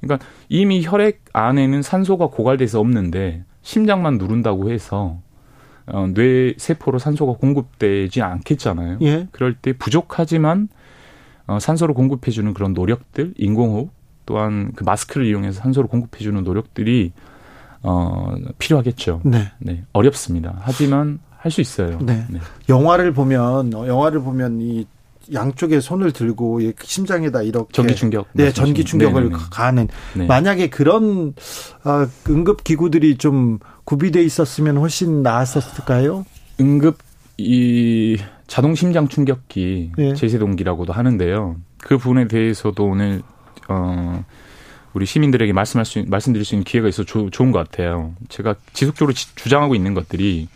[0.00, 5.18] 그러니까 이미 혈액 안에는 산소가 고갈돼서 없는데 심장만 누른다고 해서
[5.86, 8.98] 어, 뇌 세포로 산소가 공급되지 않겠잖아요.
[9.02, 9.28] 예.
[9.32, 10.68] 그럴 때 부족하지만
[11.48, 13.90] 어, 산소를 공급해주는 그런 노력들, 인공호흡
[14.26, 17.12] 또한 그 마스크를 이용해서 산소를 공급해주는 노력들이
[17.82, 19.20] 어, 필요하겠죠.
[19.24, 19.52] 네.
[19.58, 19.84] 네.
[19.92, 20.60] 어렵습니다.
[20.60, 21.98] 하지만 할 수 있어요.
[22.00, 22.24] 네.
[22.30, 22.38] 네.
[22.68, 24.86] 영화를 보면 어, 영화를 보면 이
[25.32, 29.42] 양쪽에 손을 들고 심장에다 이렇게 전기 충격 네 전기 충격을 네네네.
[29.50, 30.26] 가는 네.
[30.26, 31.34] 만약에 그런
[31.84, 36.24] 어, 응급 기구들이 좀 구비돼 있었으면 훨씬 나았었을까요?
[36.60, 36.98] 응급
[37.38, 40.14] 이 자동 심장 충격기 네.
[40.14, 41.56] 제세동기라고도 하는데요.
[41.78, 43.22] 그 부분에 대해서도 오늘
[43.72, 44.24] 어,
[44.92, 48.14] 우리 시민들에게 말씀할 수, 말씀드릴 수 있는 기회가 있어 조, 좋은 것 같아요.
[48.28, 50.48] 제가 지속적으로 지, 주장하고 있는 것들이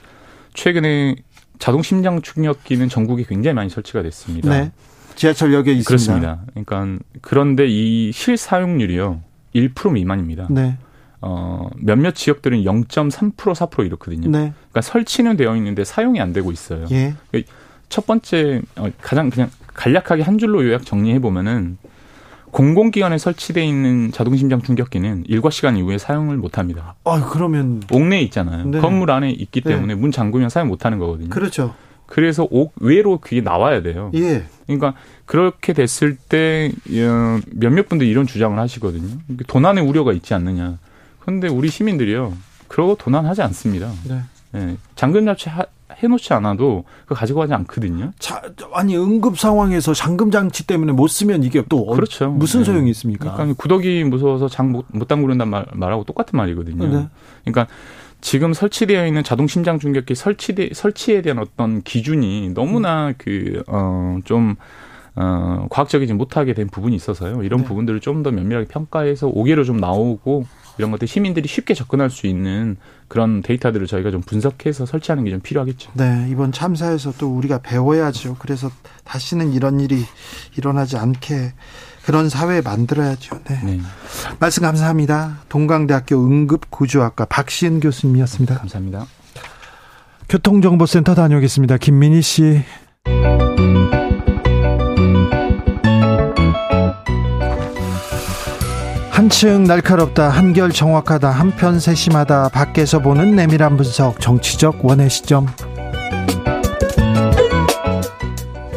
[0.55, 1.17] 최근에
[1.59, 4.51] 자동 심장 충격기는 전국에 굉장히 많이 설치가 됐습니다.
[4.51, 4.73] 네.
[5.15, 5.89] 지하철역에 있습니다.
[5.89, 6.43] 그렇습니다.
[6.51, 9.23] 그러니까 그런데 이 실 사용률이요.
[9.55, 10.49] 1% 미만입니다.
[10.51, 10.77] 네.
[11.23, 14.29] 어, 몇몇 지역들은 0.3% 4% 이렇거든요.
[14.31, 14.53] 네.
[14.71, 16.87] 그러니까 설치는 되어 있는데 사용이 안 되고 있어요.
[16.91, 17.15] 예.
[17.89, 21.79] 첫 번째 어, 가장 그냥 간략하게 한 줄로 요약 정리해 보면은
[22.57, 26.95] 공공기관에 설치돼 있는 자동심장 충격기는 일과 시간 이후에 사용을 못 합니다.
[27.05, 28.65] 아, 그러면 옥내에 있잖아요.
[28.65, 28.81] 네.
[28.81, 29.73] 건물 안에 있기 네.
[29.73, 30.01] 때문에 네.
[30.01, 31.29] 문 잠그면 사용 못 하는 거거든요.
[31.29, 31.75] 그렇죠.
[32.07, 34.11] 그래서 옥 외로 그게 나와야 돼요.
[34.15, 34.47] 예.
[34.65, 34.95] 그러니까
[35.27, 39.19] 그렇게 됐을 때 어, 몇몇 분들이 이런 주장을 하시거든요.
[39.49, 40.79] 도난의 우려가 있지 않느냐.
[41.21, 42.33] 그런데 우리 시민들이요.
[42.69, 43.93] 그러고 도난하지 않습니다.
[44.09, 44.23] 네.
[44.53, 44.77] 네.
[44.95, 45.51] 잠금 장치
[45.93, 48.13] 해놓지 않아도 그 가지고 가지 않거든요.
[48.19, 52.31] 자, 아니 응급 상황에서 잠금 장치 때문에 못 쓰면 이게 또 그렇죠.
[52.31, 52.65] 무슨 네.
[52.65, 53.33] 소용이 있습니까?
[53.35, 56.87] 그러니까 구더기 무서워서 장못 담그는단 말, 말하고 똑같은 말이거든요.
[56.87, 57.09] 네.
[57.45, 57.67] 그러니까
[58.21, 64.57] 지금 설치되어 있는 자동 심장 중격기 설치돼 설치에 대한 어떤 기준이 너무나 그어좀
[65.15, 67.43] 어, 과학적이지 못하게 된 부분이 있어서요.
[67.43, 67.67] 이런 네.
[67.67, 70.47] 부분들을 좀 더 면밀하게 평가해서 5개로 좀 나오고
[70.79, 72.77] 이런 것들 시민들이 쉽게 접근할 수 있는
[73.09, 75.91] 그런 데이터들을 저희가 좀 분석해서 설치하는 게 좀 필요하겠죠.
[75.95, 78.37] 네, 이번 참사에서 또 우리가 배워야죠.
[78.39, 78.71] 그래서
[79.05, 80.05] 다시는 이런 일이
[80.57, 81.53] 일어나지 않게
[82.05, 83.41] 그런 사회 만들어야죠.
[83.45, 83.61] 네.
[83.65, 83.81] 네.
[84.39, 85.41] 말씀 감사합니다.
[85.49, 88.59] 동강대학교 응급구조학과 박시은 교수님이었습니다.
[88.59, 89.07] 감사합니다.
[90.29, 91.79] 교통정보센터 다녀오겠습니다.
[91.79, 92.63] 김민희 씨.
[99.17, 105.47] 한층 날카롭다, 한결 정확하다, 한편 세심하다, 밖에서 보는 내밀한 분석, 정치적 원의 시점.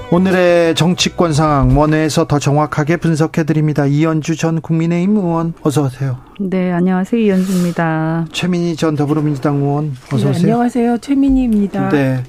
[0.09, 3.85] 오늘의 정치권 상황 원회에서 더 정확하게 분석해 드립니다.
[3.85, 6.19] 이현주 전 국민의힘 의원 어서 오세요.
[6.39, 7.21] 네, 안녕하세요.
[7.21, 8.27] 이현주입니다.
[8.31, 10.53] 최민희 전 더불어민주당 의원 어서 네, 오세요.
[10.53, 10.97] 안녕하세요.
[10.99, 11.89] 최민희입니다.
[11.89, 12.23] 네.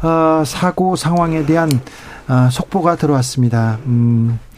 [0.00, 1.68] 어, 사고 상황에 대한
[2.26, 3.78] 어, 속보가 들어왔습니다.
[3.84, 4.49] 음, 아,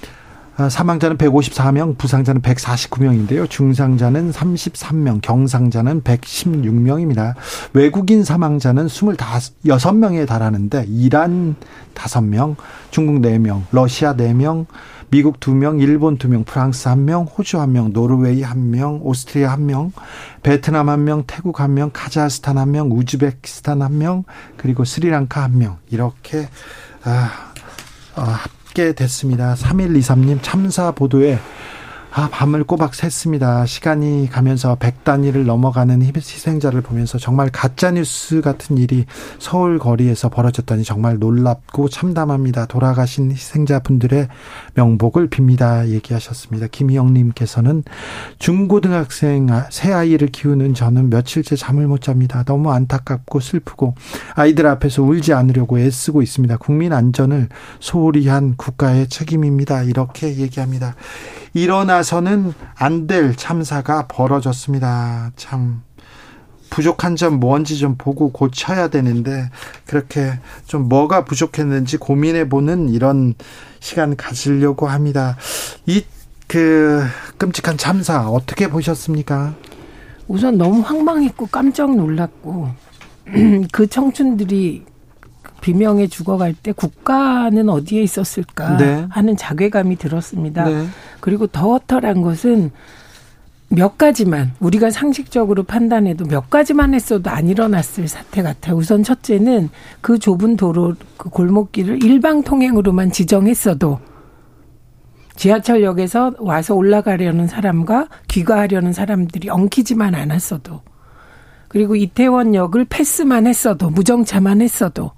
[0.57, 3.49] 사망자는 154명, 부상자는 149명인데요.
[3.49, 7.35] 중상자는 33명, 경상자는 116명입니다.
[7.73, 11.57] 외국인 사망자는 26명에 달하는데 이란
[11.95, 12.57] 5명,
[12.91, 14.67] 중국 4명, 러시아 4명,
[15.11, 19.93] 미국 2명, 일본 2명, 프랑스 1명, 호주 1명, 노르웨이 1명, 오스트리아 1명,
[20.43, 24.25] 베트남 1명, 태국 1명, 카자흐스탄 1명, 우즈베키스탄 1명,
[24.57, 25.77] 그리고 스리랑카 1명.
[25.91, 26.49] 이렇게
[27.05, 27.53] 아,
[28.15, 29.55] 아 찾게 됐습니다.
[29.55, 31.39] 3123님 참사 보도에
[32.15, 33.67] 아, 밤을 꼬박 샜습니다.
[33.67, 39.07] 시간이 가면서 100단위를 넘어가는 희생자를 보면서 정말 가짜뉴스 같은 일이
[39.39, 42.67] 서울 거리에서 벌어졌다니 정말 놀랍고 참담합니다.
[42.67, 44.29] 돌아가신 희생자분들의
[44.75, 45.89] 명복을 빕니다.
[45.89, 46.67] 얘기하셨습니다.
[46.67, 47.83] 김희영님께서는
[48.39, 52.45] 중고등학생 아, 새 아이를 키우는 저는 며칠째 잠을 못 잡니다.
[52.45, 53.95] 너무 안타깝고 슬프고
[54.35, 56.59] 아이들 앞에서 울지 않으려고 애쓰고 있습니다.
[56.59, 57.49] 국민 안전을
[57.81, 59.85] 소홀히 한 국가의 책임입니다.
[59.85, 60.95] 이렇게 얘기합니다.
[61.55, 65.33] 일어나 서는 안 될 참사가 벌어졌습니다.
[65.37, 65.83] 참
[66.71, 69.51] 부족한 점 뭔지 좀 보고 고쳐야 되는데
[69.87, 73.35] 그렇게 좀 뭐가 부족했는지 고민해 보는 이런
[73.81, 75.37] 시간 가지려고 합니다.
[75.87, 76.05] 이
[76.53, 77.03] 그
[77.39, 79.55] 끔찍한 참사 어떻게 보셨습니까?
[80.29, 82.69] 우선 너무 황망했고 깜짝 놀랐고
[83.73, 84.85] 그 청춘들이
[85.63, 89.07] 비명에 죽어갈 때 국가는 어디에 있었을까 네.
[89.09, 90.65] 하는 자괴감이 들었습니다.
[90.65, 90.87] 네.
[91.21, 92.71] 그리고 더 허탈한 것은
[93.69, 98.77] 몇 가지만 우리가 상식적으로 판단해도 몇 가지만 했어도 안 일어났을 사태 같아요.
[98.77, 99.71] 우선 첫째는
[100.03, 104.01] 그 좁은 도로 그 골목길을 일방 통행으로만 지정했어도
[105.37, 110.83] 지하철역에서 와서 올라가려는 사람과 귀가하려는 사람들이 엉키지만 않았어도
[111.69, 115.13] 그리고 이태원역을 패스만 했어도 무정차만 했어도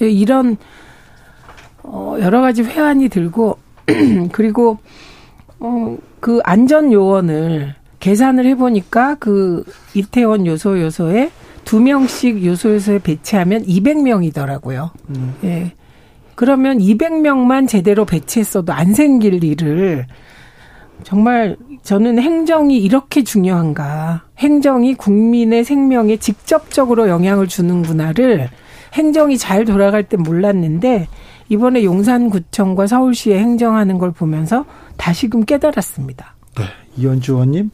[0.00, 0.56] 이런
[1.82, 3.58] 어 여러 가지 회한이 들고
[4.32, 4.78] 그리고
[5.58, 11.30] 어그 안전 요원을 계산을 해보니까 그 이태원 요소 요소에
[11.64, 14.90] 두 명씩 요소 요소에 배치하면 200명이더라고요.
[15.10, 15.34] 음.
[15.44, 15.72] 예.
[16.34, 20.06] 그러면 200명만 제대로 배치했어도 안 생길 일을
[21.02, 24.22] 정말 저는 행정이 이렇게 중요한가.
[24.38, 28.48] 행정이 국민의 생명에 직접적으로 영향을 주는구나를
[28.92, 31.08] 행정이 잘 돌아갈 때 몰랐는데
[31.48, 34.64] 이번에 용산구청과 서울시에 행정하는 걸 보면서
[34.96, 36.34] 다시금 깨달았습니다.
[36.56, 36.64] 네.
[36.96, 37.70] 이현주 의원님.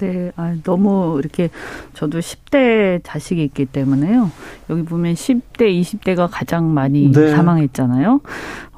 [0.00, 1.48] 네, 아, 너무 이렇게
[1.94, 4.30] 저도 10대 자식이 있기 때문에요.
[4.68, 7.30] 여기 보면 10대, 20대가 가장 많이 네.
[7.30, 8.20] 사망했잖아요.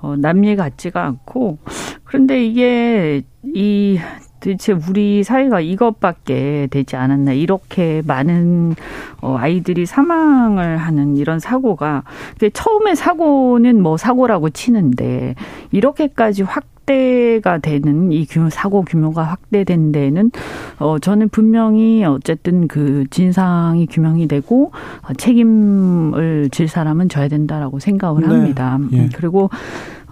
[0.02, 1.58] 어, 남일 같지가 않고.
[2.04, 3.98] 그런데 이게 이
[4.40, 8.74] 도대체 우리 사회가 이것밖에 되지 않았나 이렇게 많은
[9.20, 12.04] 어 아이들이 사망을 하는 이런 사고가
[12.52, 15.34] 처음에 사고는 뭐 사고라고 치는데
[15.72, 20.32] 이렇게까지 확 확대가 되는 이 규모 사고 규모가 확대된 데는
[20.78, 24.72] 어 저는 분명히 어쨌든 그 진상이 규명이 되고
[25.02, 28.28] 어, 책임을 질 사람은 져야 된다라고 생각을 네.
[28.28, 28.78] 합니다.
[28.92, 29.08] 예.
[29.14, 29.50] 그리고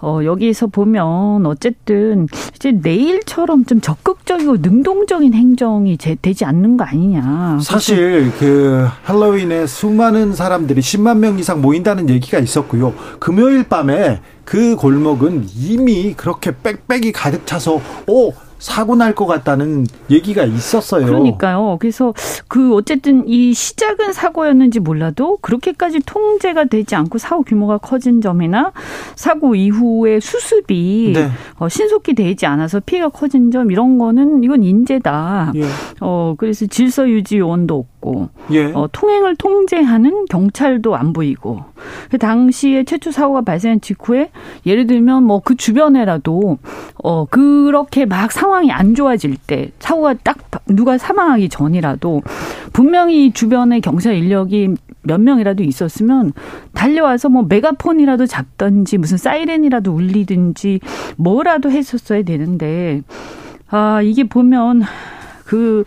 [0.01, 7.59] 어, 여기서 보면 어쨌든 이제 내일처럼 좀 적극적이고 능동적인 행정이 제, 되지 않는 거 아니냐.
[7.61, 12.93] 사실 그 할로윈에 수많은 사람들이 10만 명 이상 모인다는 얘기가 있었고요.
[13.19, 20.43] 금요일 밤에 그 골목은 이미 그렇게 빽빽이 가득 차서 오 사고 날 것 같다는 얘기가
[20.43, 21.05] 있었어요.
[21.07, 21.77] 그러니까요.
[21.79, 22.13] 그래서
[22.47, 28.71] 그 어쨌든 이 시작은 사고였는지 몰라도 그렇게까지 통제가 되지 않고 사고 규모가 커진 점이나
[29.15, 31.29] 사고 이후에 수습이 네.
[31.57, 35.53] 어, 신속히 되지 않아서 피해가 커진 점 이런 거는 이건 인재다.
[35.55, 35.63] 예.
[36.01, 38.65] 어 그래서 질서 유지 요원도 없고 예.
[38.73, 41.63] 어, 통행을 통제하는 경찰도 안 보이고
[42.11, 44.29] 그 당시에 최초 사고가 발생한 직후에
[44.65, 46.57] 예를 들면 뭐 그 주변에라도
[47.01, 52.23] 어 그렇게 막 상황 상황이 안 좋아질 때 사고가 딱 누가 사망하기 전이라도
[52.73, 56.33] 분명히 주변에 경찰 인력이 몇 명이라도 있었으면
[56.73, 60.79] 달려와서 뭐 메가폰이라도 잡든지 무슨 사이렌이라도 울리든지
[61.17, 63.03] 뭐라도 했었어야 되는데
[63.69, 64.81] 아 이게 보면
[65.45, 65.83] 그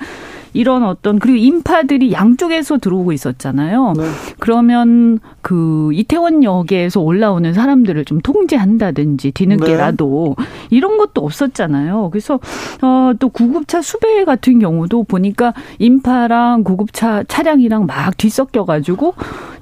[0.53, 3.95] 이런 어떤 그리고 인파들이 양쪽에서 들어오고 있었잖아요.
[3.97, 4.05] 네.
[4.39, 10.45] 그러면 그 이태원 역에서 올라오는 사람들을 좀 통제한다든지 뒤늦게라도 네.
[10.71, 12.11] 이런 것도 없었잖아요.
[12.11, 12.39] 그래서
[12.81, 19.15] 어또 구급차 수배 같은 경우도 보니까 인파랑 구급차 차량이랑 막 뒤섞여 가지고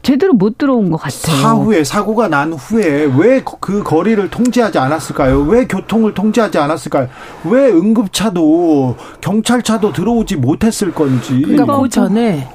[0.03, 1.37] 제대로 못 들어온 것 같아요.
[1.43, 5.43] 사후에 사고가 난 후에 왜 그 거리를 통제하지 않았을까요?
[5.43, 7.09] 왜 교통을 통제하지 않았을까요?
[7.45, 11.43] 왜 응급차도 경찰차도 들어오지 못했을 건지.
[11.45, 12.49] 그러니까 그 전에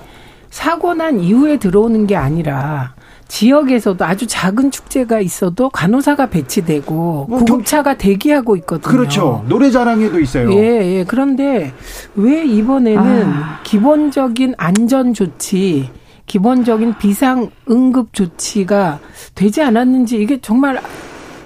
[0.49, 2.93] 사고 난 이후에 들어오는 게 아니라
[3.27, 8.91] 지역에서도 아주 작은 축제가 있어도 간호사가 배치되고 뭐 구급차가 대기하고 있거든요.
[8.91, 9.43] 그렇죠.
[9.47, 10.53] 노래자랑에도 있어요.
[10.53, 11.03] 예, 예.
[11.07, 11.73] 그런데
[12.15, 13.59] 왜 이번에는 아.
[13.63, 15.89] 기본적인 안전 조치
[16.25, 18.99] 기본적인 비상 응급 조치가
[19.35, 20.79] 되지 않았는지 이게 정말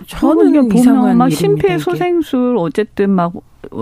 [0.08, 3.34] 저는 이상한 막 심폐소생술 어쨌든 막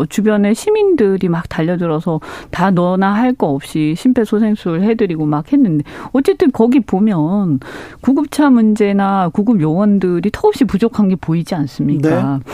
[0.10, 2.20] 주변에 시민들이 막 달려들어서
[2.52, 7.60] 다 너나 할 거 없이 심폐소생술 해드리고 막 했는데 어쨌든 거기 보면
[8.02, 12.40] 구급차 문제나 구급 요원들이 턱없이 부족한 게 보이지 않습니까?
[12.44, 12.54] 네.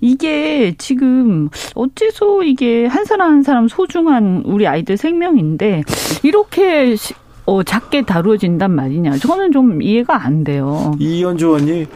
[0.00, 5.82] 이게 지금 어째서 이게 한 사람 한 사람 소중한 우리 아이들 생명인데
[6.24, 6.96] 이렇게
[7.44, 9.18] 어, 작게 다루어진단 말이냐.
[9.18, 10.94] 저는 좀 이해가 안 돼요.
[10.98, 11.86] 이현주 의원이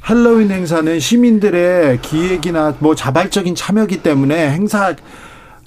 [0.00, 4.94] 할로윈 행사는 시민들의 기획이나 뭐 자발적인 참여기 때문에 행사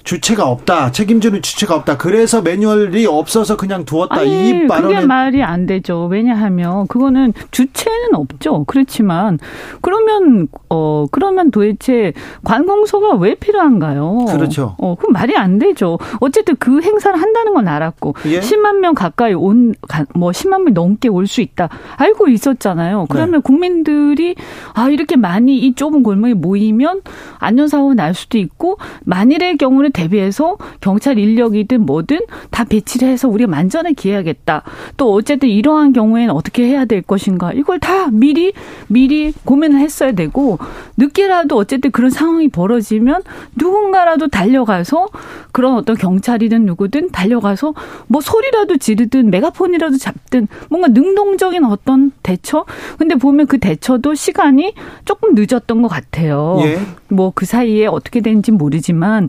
[0.06, 0.92] 주체가 없다.
[0.92, 1.98] 책임지는 주체가 없다.
[1.98, 4.14] 그래서 매뉴얼이 없어서 그냥 두었다.
[4.20, 6.06] 아니, 이 말은 그게 말이 안 되죠.
[6.06, 8.64] 왜냐하면 그거는 주체는 없죠.
[8.68, 9.38] 그렇지만
[9.82, 12.12] 그러면 어 그러면 도대체
[12.44, 14.26] 관공서가 왜 필요한가요?
[14.30, 14.76] 그렇죠.
[14.78, 15.98] 어 그럼 말이 안 되죠.
[16.20, 18.40] 어쨌든 그 행사를 한다는 건 알았고 예?
[18.40, 19.74] 10만 명 가까이 온
[20.14, 21.68] 뭐 10만 명 넘게 올 수 있다.
[21.96, 23.06] 알고 있었잖아요.
[23.10, 23.38] 그러면 네.
[23.42, 24.36] 국민들이
[24.74, 27.02] 아 이렇게 많이 이 좁은 골목에 모이면
[27.40, 32.20] 안전사고가 날 수도 있고 만일의 경우는 대비해서 경찰 인력이든 뭐든
[32.50, 34.62] 다 배치를 해서 우리가 만전을 기해야겠다.
[34.98, 37.52] 또 어쨌든 이러한 경우에는 어떻게 해야 될 것인가.
[37.52, 38.52] 이걸 다 미리
[38.88, 40.58] 미리 고민을 했어야 되고
[40.98, 43.22] 늦게라도 어쨌든 그런 상황이 벌어지면
[43.56, 45.08] 누군가라도 달려가서
[45.52, 47.72] 그런 어떤 경찰이든 누구든 달려가서
[48.08, 52.66] 뭐 소리라도 지르든 메가폰이라도 잡든 뭔가 능동적인 어떤 대처.
[52.98, 54.74] 근데 보면 그 대처도 시간이
[55.06, 56.58] 조금 늦었던 것 같아요.
[56.64, 56.78] 예.
[57.08, 59.28] 뭐그 사이에 어떻게 되는지 모르지만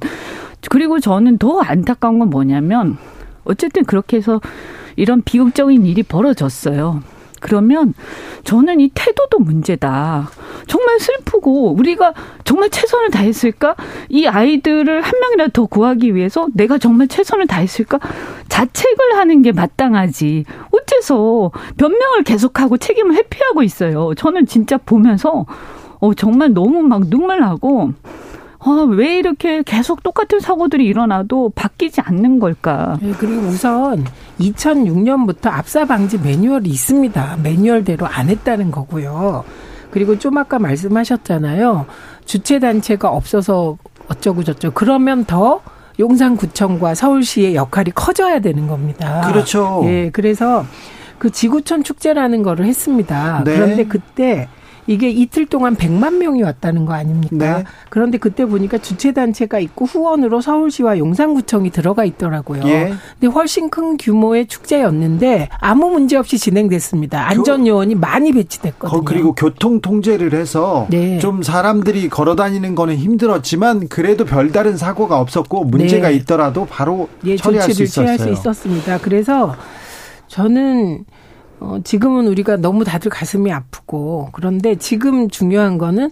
[0.70, 2.97] 그리고 저는 더 안타까운 건 뭐냐면
[3.43, 4.41] 어쨌든 그렇게 해서
[4.95, 7.01] 이런 비극적인 일이 벌어졌어요.
[7.39, 7.93] 그러면
[8.43, 10.30] 저는 이 태도도 문제다.
[10.66, 13.76] 정말 슬프고 우리가 정말 최선을 다했을까?
[14.10, 17.99] 이 아이들을 한 명이라도 더 구하기 위해서 내가 정말 최선을 다했을까?
[18.49, 20.45] 자책을 하는 게 마땅하지.
[20.72, 24.14] 어째서 변명을 계속하고 책임을 회피하고 있어요.
[24.16, 25.45] 저는 진짜 보면서
[25.99, 27.91] 어 정말 너무 막 눈물 나고
[28.60, 32.97] 아, 왜 이렇게 계속 똑같은 사고들이 일어나도 바뀌지 않는 걸까?
[33.01, 34.05] 네, 그리고 우선
[34.39, 37.38] 2006년부터 압사 방지 매뉴얼이 있습니다.
[37.43, 39.43] 매뉴얼대로 안 했다는 거고요.
[39.91, 41.86] 그리고 좀 아까 말씀하셨잖아요.
[42.26, 43.78] 주체 단체가 없어서
[44.10, 45.62] 어쩌고 저쩌고 그러면 더
[45.99, 49.22] 용산구청과 서울시의 역할이 커져야 되는 겁니다.
[49.28, 49.82] 그렇죠.
[49.86, 50.66] 예, 그래서
[51.18, 53.43] 그 지구촌 축제라는 거를 했습니다.
[53.43, 53.55] 네.
[53.55, 54.47] 그런데 그때
[54.88, 57.58] 이게 이틀 동안 100만 명이 왔다는 거 아닙니까?
[57.58, 57.64] 네.
[57.90, 62.64] 그런데 그때 보니까 주최단체가 있고 후원으로 서울시와 용산구청이 들어가 있더라고요.
[62.66, 62.94] 예.
[63.20, 67.30] 근데 훨씬 큰 규모의 축제였는데 아무 문제 없이 진행됐습니다.
[67.30, 69.04] 안전요원이 많이 배치됐거든요.
[69.04, 71.20] 그리고 교통 통제를 해서 네.
[71.20, 76.16] 좀 사람들이 걸어 다니는 거는 힘들었지만 그래도 별다른 사고가 없었고 문제가 네.
[76.16, 78.06] 있더라도 바로 예, 처리할 수 있었어요.
[78.06, 79.00] 취할 수 있었습니다.
[79.00, 79.56] 그래서
[80.28, 81.06] 저는
[81.60, 86.12] 어, 지금은 우리가 너무 다들 가슴이 아프고 그런데 지금 중요한 거는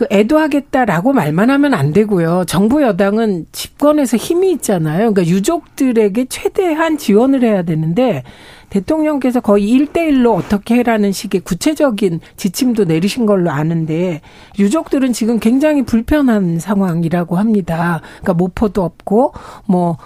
[0.00, 2.44] 그 애도하겠다라고 말만 하면 안 되고요.
[2.46, 5.12] 정부 여당은 집권에서 힘이 있잖아요.
[5.12, 8.22] 그러니까 유족들에게 최대한 지원을 해야 되는데
[8.70, 14.22] 대통령께서 거의 일대일로 어떻게 해라는 식의 구체적인 지침도 내리신 걸로 아는데
[14.58, 18.00] 유족들은 지금 굉장히 불편한 상황이라고 합니다.
[18.22, 19.34] 그러니까 모포도 없고
[19.66, 19.98] 뭐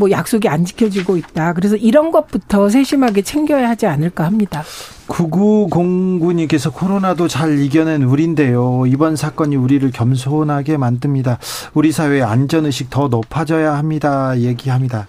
[0.00, 1.52] 뭐 약속이 안 지켜지고 있다.
[1.52, 4.64] 그래서 이런 것부터 세심하게 챙겨야 하지 않을까 합니다.
[5.08, 8.84] 9909님께서 코로나도 잘 이겨낸 우리인데요.
[8.86, 11.38] 이번 사건이 우리를 겸손하게 만듭니다.
[11.74, 14.38] 우리 사회의 안전의식 더 높아져야 합니다.
[14.38, 15.06] 얘기합니다.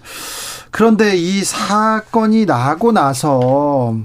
[0.70, 3.96] 그런데 이 사건이 나고 나서,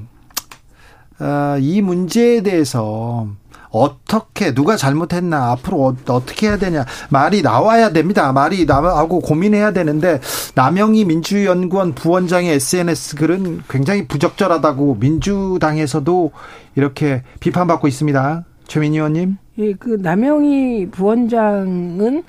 [1.19, 3.27] 어, 이 문제에 대해서
[3.69, 8.31] 어떻게 누가 잘못했나 앞으로 어, 떻게 해야 되냐 말이 나와야 됩니다.
[8.31, 10.19] 말이 나하고 고민해야 되는데
[10.55, 16.31] 남영희 민주연구원 부원장의 SNS 글은 굉장히 부적절하다고 민주당에서도
[16.75, 18.45] 이렇게 비판받고 있습니다.
[18.67, 19.37] 최민희 의원님.
[19.59, 22.23] 예, 그 남영희 부원장은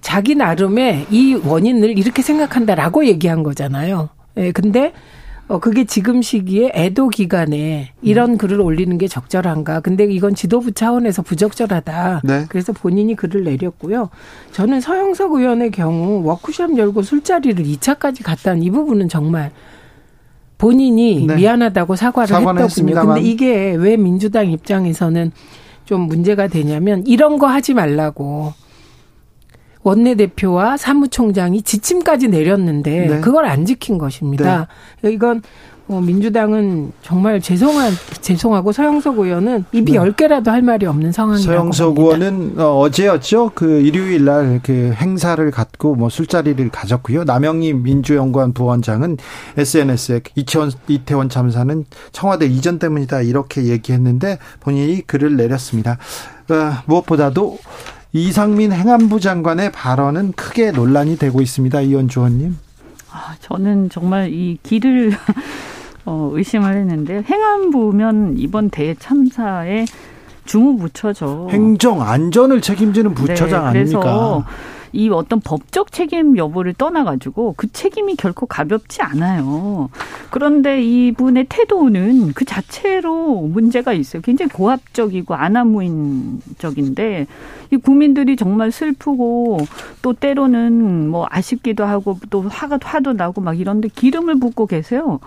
[0.00, 4.08] 자기 나름의 이 원인을 이렇게 생각한다라고 얘기한 거잖아요.
[4.38, 4.92] 예, 근데
[5.52, 8.38] 어, 그게 지금 시기에 애도 기간에 이런 음.
[8.38, 9.80] 글을 올리는 게 적절한가.
[9.80, 12.22] 근데 이건 지도부 차원에서 부적절하다.
[12.24, 12.46] 네.
[12.48, 14.08] 그래서 본인이 글을 내렸고요.
[14.52, 19.50] 저는 서영석 의원의 경우 워크숍 열고 술자리를 2차까지 갔다는 이 부분은 정말
[20.56, 21.36] 본인이 네.
[21.36, 22.64] 미안하다고 사과를 했더군요.
[22.64, 23.14] 했습니다만.
[23.16, 25.32] 근데 이게 왜 민주당 입장에서는
[25.84, 28.54] 좀 문제가 되냐면 이런 거 하지 말라고
[29.82, 33.20] 원내대표와 사무총장이 지침까지 내렸는데 네.
[33.20, 34.68] 그걸 안 지킨 것입니다.
[35.02, 35.12] 네.
[35.12, 35.42] 이건
[35.88, 40.14] 어, 민주당은 정말 죄송한 죄송하고 서영석 의원은 입이 열 네.
[40.16, 43.50] 개라도 할 말이 없는 상황이라고 서영석 의원은 어, 어제였죠.
[43.54, 47.24] 그 일요일 날 그 행사를 갖고 뭐 술자리를 가졌고요.
[47.24, 49.18] 남영희 민주연구원 부원장은
[49.56, 55.98] SNS에 이태원, 이태원 참사는 청와대 이전 때문이다 이렇게 얘기했는데 본인이 글을 내렸습니다.
[56.48, 57.58] 어, 무엇보다도
[58.12, 61.80] 이상민 행안부 장관의 발언은 크게 논란이 되고 있습니다.
[61.80, 62.58] 이현주 의원님.
[63.10, 65.12] 아, 저는 정말 이 길을
[66.04, 69.86] 어, 의심을 했는데 행안부면 이번 대참사에
[70.44, 71.48] 주무부처죠.
[71.50, 74.44] 행정 안전을 책임지는 부처장 네, 아닙니까?
[74.92, 79.88] 이 어떤 법적 책임 여부를 떠나가지고 그 책임이 결코 가볍지 않아요.
[80.30, 84.22] 그런데 이분의 태도는 그 자체로 문제가 있어요.
[84.22, 87.26] 굉장히 고압적이고 아나무인적인데
[87.70, 89.58] 이 국민들이 정말 슬프고
[90.02, 95.20] 또 때로는 뭐 아쉽기도 하고 또 화가 화도 나고 막 이런데 기름을 붓고 계세요.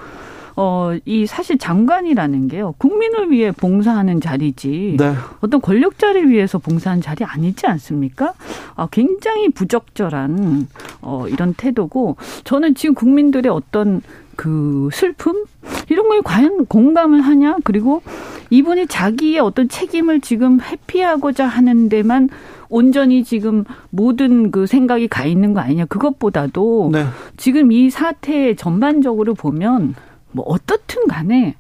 [0.55, 2.75] 어, 이 사실 장관이라는 게요.
[2.77, 4.95] 국민을 위해 봉사하는 자리지.
[4.97, 5.13] 네.
[5.41, 8.33] 어떤 권력자를 위해서 봉사하는 자리 아니지 않습니까?
[8.75, 10.67] 아, 굉장히 부적절한
[11.01, 14.01] 어, 이런 태도고 저는 지금 국민들의 어떤
[14.35, 15.45] 그 슬픔
[15.89, 18.01] 이런 거에 과연 공감을 하냐 그리고
[18.49, 22.29] 이분이 자기의 어떤 책임을 지금 회피하고자 하는 데만
[22.69, 27.05] 온전히 지금 모든 그 생각이 가 있는 거 아니냐 그것보다도 네.
[27.37, 29.95] 지금 이 사태 전반적으로 보면
[30.35, 31.55] 뭐 어떻든 간에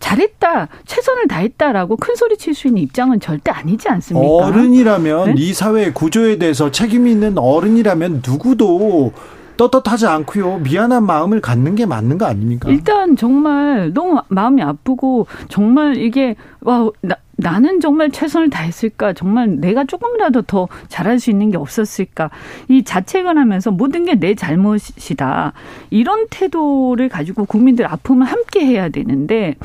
[0.00, 4.26] 잘했다, 최선을 다했다라고 큰 소리 칠 수 있는 입장은 절대 아니지 않습니까?
[4.28, 5.34] 어른이라면 네?
[5.36, 9.12] 이 사회 구조에 대해서 책임 있는 어른이라면 누구도
[9.56, 10.58] 떳떳하지 않고요.
[10.58, 12.68] 미안한 마음을 갖는 게 맞는 거 아닙니까?
[12.70, 19.12] 일단 정말 너무 마음이 아프고 정말 이게 와 나, 나는 정말 최선을 다했을까?
[19.12, 22.30] 정말 내가 조금이라도 더 잘할 수 있는 게 없었을까?
[22.68, 25.52] 이 자책을 하면서 모든 게 내 잘못이다.
[25.90, 29.56] 이런 태도를 가지고 국민들 아픔을 함께 해야 되는데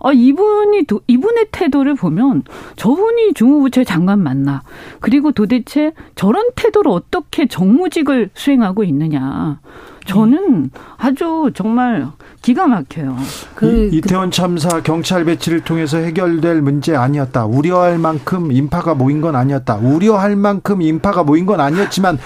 [0.00, 2.42] 아, 이분이, 도, 이분의 태도를 보면
[2.76, 4.62] 저분이 중후부처 장관 맞나.
[5.00, 9.58] 그리고 도대체 저런 태도로 어떻게 정무직을 수행하고 있느냐.
[10.06, 12.06] 저는 아주 정말
[12.40, 13.16] 기가 막혀요.
[13.56, 17.44] 그 이, 태원 참사 경찰 배치를 통해서 해결될 문제 아니었다.
[17.46, 19.76] 우려할 만큼 인파가 모인 건 아니었다.
[19.76, 22.18] 우려할 만큼 인파가 모인 건 아니었지만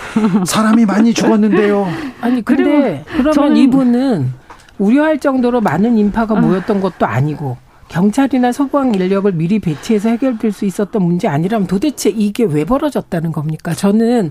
[0.44, 1.86] 사람이 많이 죽었는데요.
[2.20, 4.39] 아니 근데 그러면 이분은
[4.80, 6.40] 우려할 정도로 많은 인파가 아.
[6.40, 7.56] 모였던 것도 아니고
[7.88, 13.74] 경찰이나 소방 인력을 미리 배치해서 해결될 수 있었던 문제 아니라면 도대체 이게 왜 벌어졌다는 겁니까?
[13.74, 14.30] 저는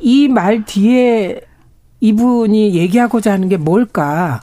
[0.00, 1.40] 이 말 뒤에
[2.00, 4.42] 이분이 얘기하고자 하는 게 뭘까?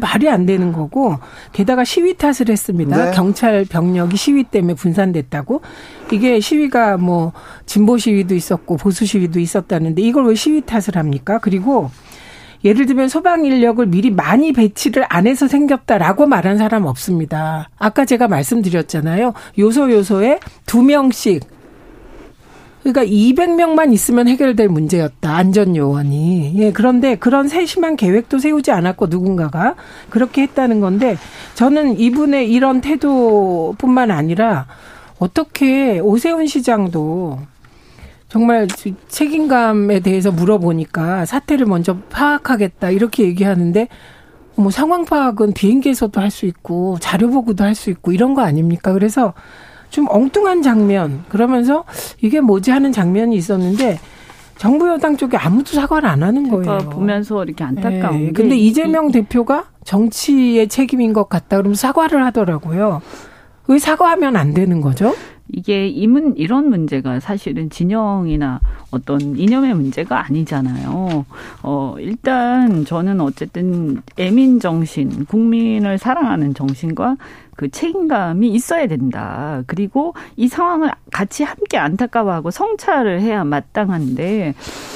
[0.00, 1.16] 말이 안 되는 거고
[1.52, 3.06] 게다가 시위 탓을 했습니다.
[3.06, 3.10] 네.
[3.12, 5.62] 경찰 병력이 시위 때문에 분산됐다고
[6.12, 7.32] 이게 시위가 뭐
[7.66, 11.38] 진보 시위도 있었고 보수 시위도 있었다는데 이걸 왜 시위 탓을 합니까?
[11.38, 11.90] 그리고
[12.64, 17.68] 예를 들면 소방 인력을 미리 많이 배치를 안 해서 생겼다라고 말한 사람 없습니다.
[17.78, 19.32] 아까 제가 말씀드렸잖아요.
[19.58, 21.60] 요소 요소에 두 명씩
[22.82, 25.36] 그러니까 200명만 있으면 해결될 문제였다.
[25.36, 26.54] 안전 요원이.
[26.56, 29.74] 예, 그런데 그런 세심한 계획도 세우지 않았고 누군가가
[30.08, 31.16] 그렇게 했다는 건데
[31.54, 34.66] 저는 이분의 이런 태도뿐만 아니라
[35.18, 37.38] 어떻게 오세훈 시장도
[38.30, 38.68] 정말
[39.08, 43.88] 책임감에 대해서 물어보니까 사태를 먼저 파악하겠다 이렇게 얘기하는데
[44.56, 48.92] 뭐 상황 파악은 비행기에서도 할 수 있고 자료 보고도 할 수 있고 이런 거 아닙니까?
[48.92, 49.34] 그래서
[49.90, 51.84] 좀 엉뚱한 장면 그러면서
[52.20, 53.98] 이게 뭐지 하는 장면이 있었는데
[54.56, 56.78] 정부 여당 쪽에 아무도 사과를 안 하는 거예요.
[56.90, 58.32] 보면서 이렇게 안타까운 네.
[58.32, 63.00] 근데 이재명 대표가 정치의 책임인 것 같다 그러면 사과를 하더라고요.
[63.66, 65.14] 왜 사과하면 안 되는 거죠?
[65.52, 71.24] 이게 이문 이런 문제가 사실은 진영이나 어떤 이념의 문제가 아니잖아요.
[71.62, 77.16] 어 일단 저는 어쨌든 애민 정신, 국민을 사랑하는 정신과
[77.60, 79.62] 그 책임감이 있어야 된다.
[79.66, 84.54] 그리고 이 상황을 같이 함께 안타까워하고 성찰을 해야 마땅한데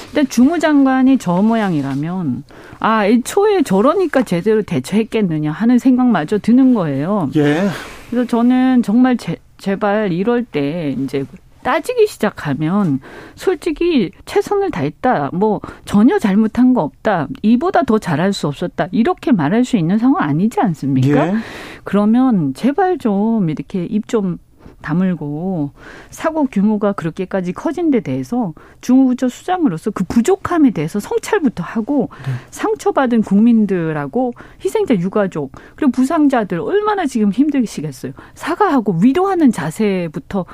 [0.09, 2.45] 일단 주무장관이 저 모양이라면
[2.81, 7.29] 아 애초에 저러니까 제대로 대처했겠느냐 하는 생각마저 드는 거예요.
[7.37, 7.69] 예.
[8.09, 9.37] 그래서 저는 정말 제,
[9.69, 11.25] 제발 이럴 때 이제
[11.63, 13.01] 따지기 시작하면
[13.35, 15.31] 솔직히 최선을 다했다.
[15.33, 17.29] 뭐 전혀 잘못한 거 없다.
[17.41, 18.89] 이보다 더 잘할 수 없었다.
[18.93, 21.29] 이렇게 말할 수 있는 상황 아니지 않습니까?
[21.29, 21.35] 예.
[21.83, 24.37] 그러면 제발 좀 이렇게 입 좀
[24.85, 25.71] 다물고
[26.11, 32.33] 사고 규모가 그렇게까지 커진 데 대해서 중후부처 수장으로서 그 부족함에 대해서 성찰부터 하고 네.
[32.51, 38.13] 상처받은 국민들하고 희생자 유가족 그리고 부상자들 얼마나 지금 힘드시겠어요.
[38.35, 40.45] 사과하고 위로하는 자세부터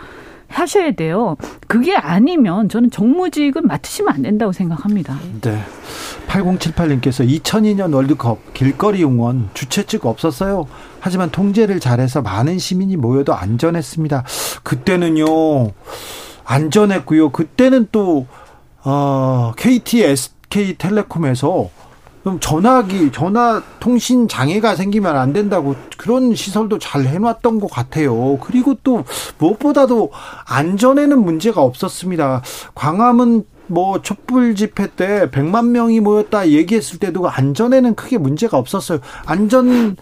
[0.46, 1.36] 하셔야 돼요.
[1.66, 5.18] 그게 아니면 저는 정무직은 맡으시면 안 된다고 생각합니다.
[5.40, 5.58] 네.
[6.28, 10.66] 8078님께서 2002년 월드컵 길거리 응원 주최 측 없었어요.
[11.00, 14.24] 하지만 통제를 잘해서 많은 시민이 모여도 안전했습니다.
[14.62, 15.72] 그때는요,
[16.44, 17.30] 안전했고요.
[17.30, 18.26] 그때는 또,
[18.84, 21.70] 어, KT, SK텔레콤에서
[22.40, 28.38] 전화기, 전화 통신 장애가 생기면 안 된다고 그런 시설도 잘 해놨던 것 같아요.
[28.38, 29.04] 그리고 또
[29.38, 30.10] 무엇보다도
[30.46, 32.42] 안전에는 문제가 없었습니다.
[32.74, 38.98] 광화문 뭐 촛불 집회 때 100만 명이 모였다 얘기했을 때도 안전에는 크게 문제가 없었어요.
[39.24, 39.96] 안전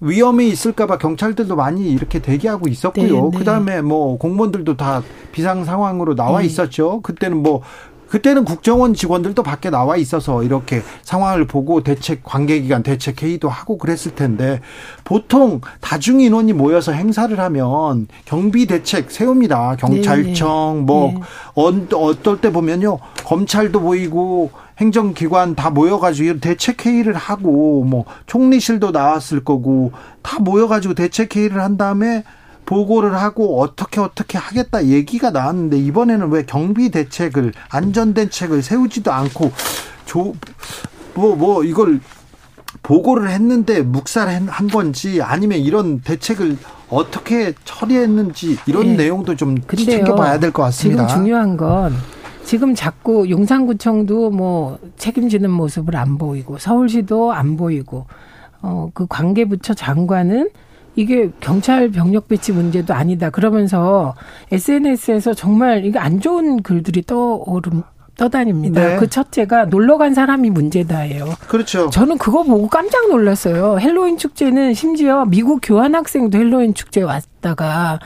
[0.00, 3.06] 위험이 있을까봐 경찰들도 많이 이렇게 대기하고 있었고요.
[3.06, 3.38] 네, 네.
[3.38, 6.46] 그 다음에 뭐 공무원들도 다 비상 상황으로 나와 네.
[6.46, 7.00] 있었죠.
[7.02, 7.62] 그때는 뭐
[8.08, 14.14] 그때는 국정원 직원들도 밖에 나와 있어서 이렇게 상황을 보고 대책 관계기관 대책 회의도 하고 그랬을
[14.14, 14.60] 텐데
[15.04, 19.76] 보통 다중 인원이 모여서 행사를 하면 경비 대책 세웁니다.
[19.76, 20.84] 경찰청 네, 네.
[20.84, 21.96] 뭐 네.
[21.96, 29.92] 어떨 때 보면요 검찰도 보이고 행정기관 다 모여가지고 대책 회의를 하고 뭐 총리실도 나왔을 거고
[30.22, 32.24] 다 모여가지고 대책 회의를 한 다음에
[32.66, 39.52] 보고를 하고 어떻게 어떻게 하겠다 얘기가 나왔는데 이번에는 왜 경비 대책을 안전 대책을 세우지도 않고
[41.14, 42.00] 뭐뭐 뭐 이걸
[42.82, 46.56] 보고를 했는데 묵살한 건지 아니면 이런 대책을
[46.90, 48.96] 어떻게 처리했는지 이런 네.
[49.04, 51.06] 내용도 좀 챙겨봐야 될 것 같습니다.
[51.06, 51.94] 지금 중요한 건
[52.44, 58.06] 지금 자꾸 용산구청도 뭐 책임지는 모습을 안 보이고 서울시도 안 보이고
[58.60, 60.50] 어 그 관계부처 장관은
[60.96, 63.30] 이게 경찰 병력 배치 문제도 아니다.
[63.30, 64.14] 그러면서
[64.52, 67.82] SNS에서 정말 이게 안 좋은 글들이 떠오름
[68.16, 68.80] 떠다닙니다.
[68.80, 68.96] 네.
[68.96, 71.34] 그 첫째가 놀러 간 사람이 문제다예요.
[71.48, 71.90] 그렇죠.
[71.90, 73.78] 저는 그거 보고 깜짝 놀랐어요.
[73.80, 77.98] 헬로윈 축제는 심지어 미국 교환학생도 헬로윈 축제 왔다가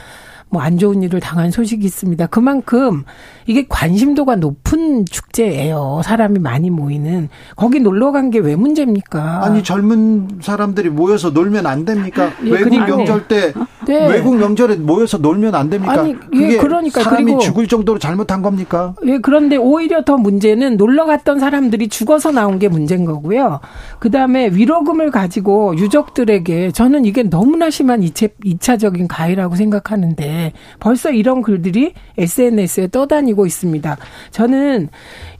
[0.50, 2.26] 뭐 안 좋은 일을 당한 소식이 있습니다.
[2.28, 3.04] 그만큼
[3.48, 6.02] 이게 관심도가 높은 축제예요.
[6.04, 7.28] 사람이 많이 모이는.
[7.56, 9.44] 거기 놀러 간 게 왜 문제입니까?
[9.44, 12.30] 아니 젊은 사람들이 모여서 놀면 안 됩니까?
[12.44, 12.96] 예, 외국 그러니까.
[12.96, 13.54] 명절 때
[13.86, 14.06] 네.
[14.06, 15.92] 외국 명절에 모여서 놀면 안 됩니까?
[16.02, 18.94] 아니, 예, 그러니까 사람이 그리고, 죽을 정도로 잘못한 겁니까?
[19.06, 23.60] 예, 그런데 오히려 더 문제는 놀러 갔던 사람들이 죽어서 나온 게 문제인 거고요.
[23.98, 32.88] 그다음에 위로금을 가지고 유족들에게 저는 이게 너무나 심한 2차적인 가해라고 생각하는데 벌써 이런 글들이 SNS에
[32.88, 33.96] 떠다니고 있습니다.
[34.30, 34.88] 저는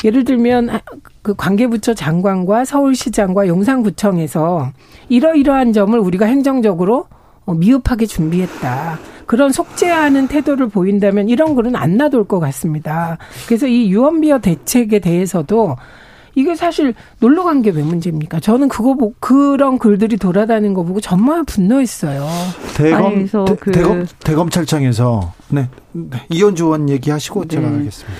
[0.04, 0.80] 예를 들면
[1.22, 4.72] 그 관계부처 장관과 서울시장과 용산구청에서
[5.08, 7.06] 이러이러한 점을 우리가 행정적으로
[7.44, 8.98] 어, 미흡하게 준비했다.
[9.26, 13.18] 그런 속죄하는 태도를 보인다면 이런 글은 안 놔둘 것 같습니다.
[13.46, 15.76] 그래서 이 유언비어 대책에 대해서도
[16.38, 18.38] 이게 사실 놀러 간 게 왜 문제입니까?
[18.40, 22.26] 저는 그거 보고 그런 글들이 돌아다니는 거 보고 정말 분노했어요.
[22.76, 26.22] 대검 대, 그 대검 대검찰청에서 네, 네.
[26.30, 27.48] 이현주 의원 얘기하시고 네.
[27.56, 28.18] 제가 하겠습니다.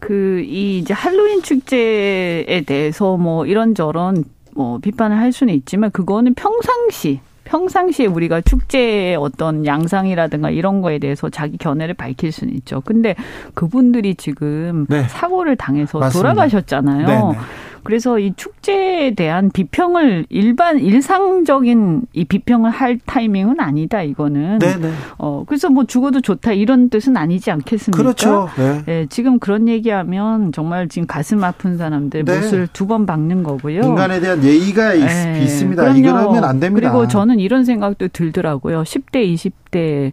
[0.00, 4.24] 그 이 이제 할로윈 축제에 대해서 뭐 이런저런
[4.54, 11.28] 뭐 비판을 할 수는 있지만 그거는 평상시 평상시에 우리가 축제의 어떤 양상이라든가 이런 거에 대해서
[11.28, 12.80] 자기 견해를 밝힐 수는 있죠.
[12.80, 13.14] 근데
[13.54, 15.04] 그분들이 지금 네.
[15.04, 16.28] 사고를 당해서 맞습니다.
[16.32, 17.06] 돌아가셨잖아요.
[17.06, 17.38] 네네.
[17.84, 17.86] 네.
[17.86, 24.58] 그래서 이 축제에 대한 비평을 일반 일상적인 이 비평을 할 타이밍은 아니다 이거는.
[24.58, 24.76] 네네.
[24.78, 24.92] 네.
[25.18, 27.96] 어 그래서 뭐 죽어도 좋다 이런 뜻은 아니지 않겠습니까?
[28.02, 28.48] 그렇죠.
[28.56, 28.82] 네.
[28.86, 32.34] 네 지금 그런 얘기하면 정말 지금 가슴 아픈 사람들 네.
[32.40, 33.80] 못을 두 번 박는 거고요.
[33.80, 35.42] 인간에 대한 예의가 네.
[35.42, 35.96] 있습니다.
[35.96, 36.90] 이거라면 안 됩니다.
[36.92, 38.82] 그리고 저는 이런 생각도 들더라고요.
[38.82, 40.12] 10대, 20대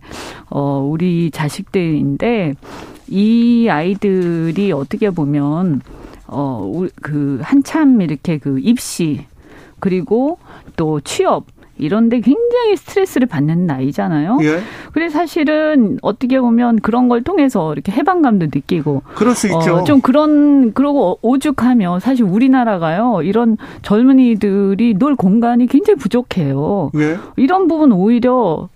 [0.50, 2.54] 어 우리 자식들인데
[3.10, 5.82] 이 아이들이 어떻게 보면
[6.32, 6.72] 어,
[7.02, 9.26] 그, 한참 이렇게 그 입시,
[9.80, 10.40] 그리고
[10.76, 11.46] 또 취업,
[11.78, 14.38] 이런데 굉장히 스트레스를 받는 나이잖아요.
[14.44, 14.60] 예.
[14.94, 19.02] 근데 사실은 어떻게 보면 그런 걸 통해서 이렇게 해방감도 느끼고.
[19.16, 19.78] 그럴 수 있죠.
[19.78, 23.22] 어, 좀 그런, 그러고 오죽하면 사실 우리나라가요.
[23.24, 26.92] 이런 젊은이들이 놀 공간이 굉장히 부족해요.
[26.98, 27.18] 예.
[27.36, 28.70] 이런 부분 오히려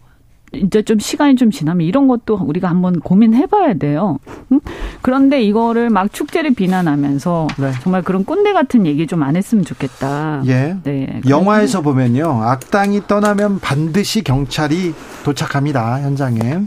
[0.64, 4.20] 이제 좀 시간이 좀 지나면 이런 것도 우리가 한번 고민해봐야 돼요.
[4.51, 4.60] 응?
[5.01, 7.72] 그런데 이거를 막 축제를 비난하면서 네.
[7.82, 10.43] 정말 그런 꼰대 같은 얘기 좀 안 했으면 좋겠다.
[10.45, 10.78] 예.
[10.84, 11.22] 네.
[11.28, 14.93] 영화에서 보면요, 악당이 떠나면 반드시 경찰이
[15.24, 16.62] 도착합니다 현장에.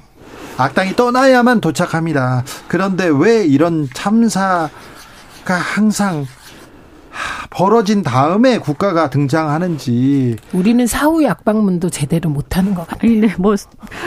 [0.57, 2.43] 악당이 떠나야만 도착합니다.
[2.67, 4.69] 그런데 왜 이런 참사가
[5.47, 6.27] 항상
[7.51, 13.11] 벌어진 다음에 국가가 등장하는지 우리는 사후 약방문도 제대로 못하는 것 같아요.
[13.11, 13.55] 아니, 네, 뭐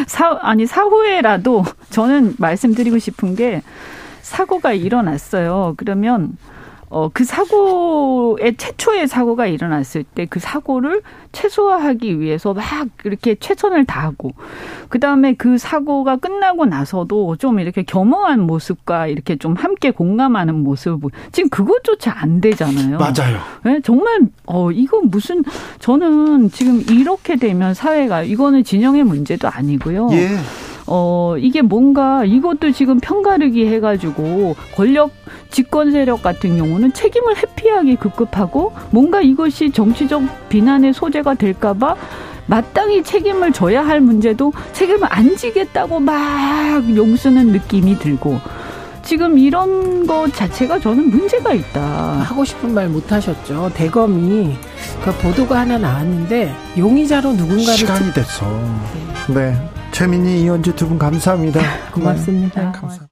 [0.07, 3.61] 사, 아니 사후에라도 저는 말씀드리고 싶은 게
[4.21, 5.73] 사고가 일어났어요.
[5.77, 6.37] 그러면
[6.91, 12.65] 어, 그 사고의 최초의 사고가 일어났을 때 그 사고를 최소화하기 위해서 막
[13.05, 14.33] 이렇게 최선을 다하고
[14.89, 21.01] 그 다음에 그 사고가 끝나고 나서도 좀 이렇게 겸허한 모습과 이렇게 좀 함께 공감하는 모습
[21.31, 22.97] 지금 그것조차 안 되잖아요.
[22.97, 23.39] 맞아요.
[23.63, 25.43] 네, 정말 어 이건 무슨
[25.79, 30.09] 저는 지금 이렇게 되면 사회가 이거는 진영의 문제도 아니고요.
[30.11, 30.29] 예.
[30.87, 35.11] 어, 이게 뭔가 이것도 지금 편가르기 해가지고 권력
[35.51, 41.95] 집권 세력 같은 경우는 책임을 회피하기 급급하고 뭔가 이것이 정치적 비난의 소재가 될까봐
[42.47, 48.39] 마땅히 책임을 져야 할 문제도 책임을 안 지겠다고 막 용쓰는 느낌이 들고
[49.03, 51.81] 지금 이런 것 자체가 저는 문제가 있다.
[51.81, 53.71] 하고 싶은 말 못 하셨죠.
[53.73, 54.55] 대검이
[55.03, 58.45] 그 보도가 하나 나왔는데 용의자로 누군가를 시간이 됐어.
[59.33, 59.55] 네.
[59.91, 61.59] 최민희 이현주 두 분 감사합니다.
[61.91, 62.61] 고맙습니다.
[62.61, 63.05] 네, 감사합니다.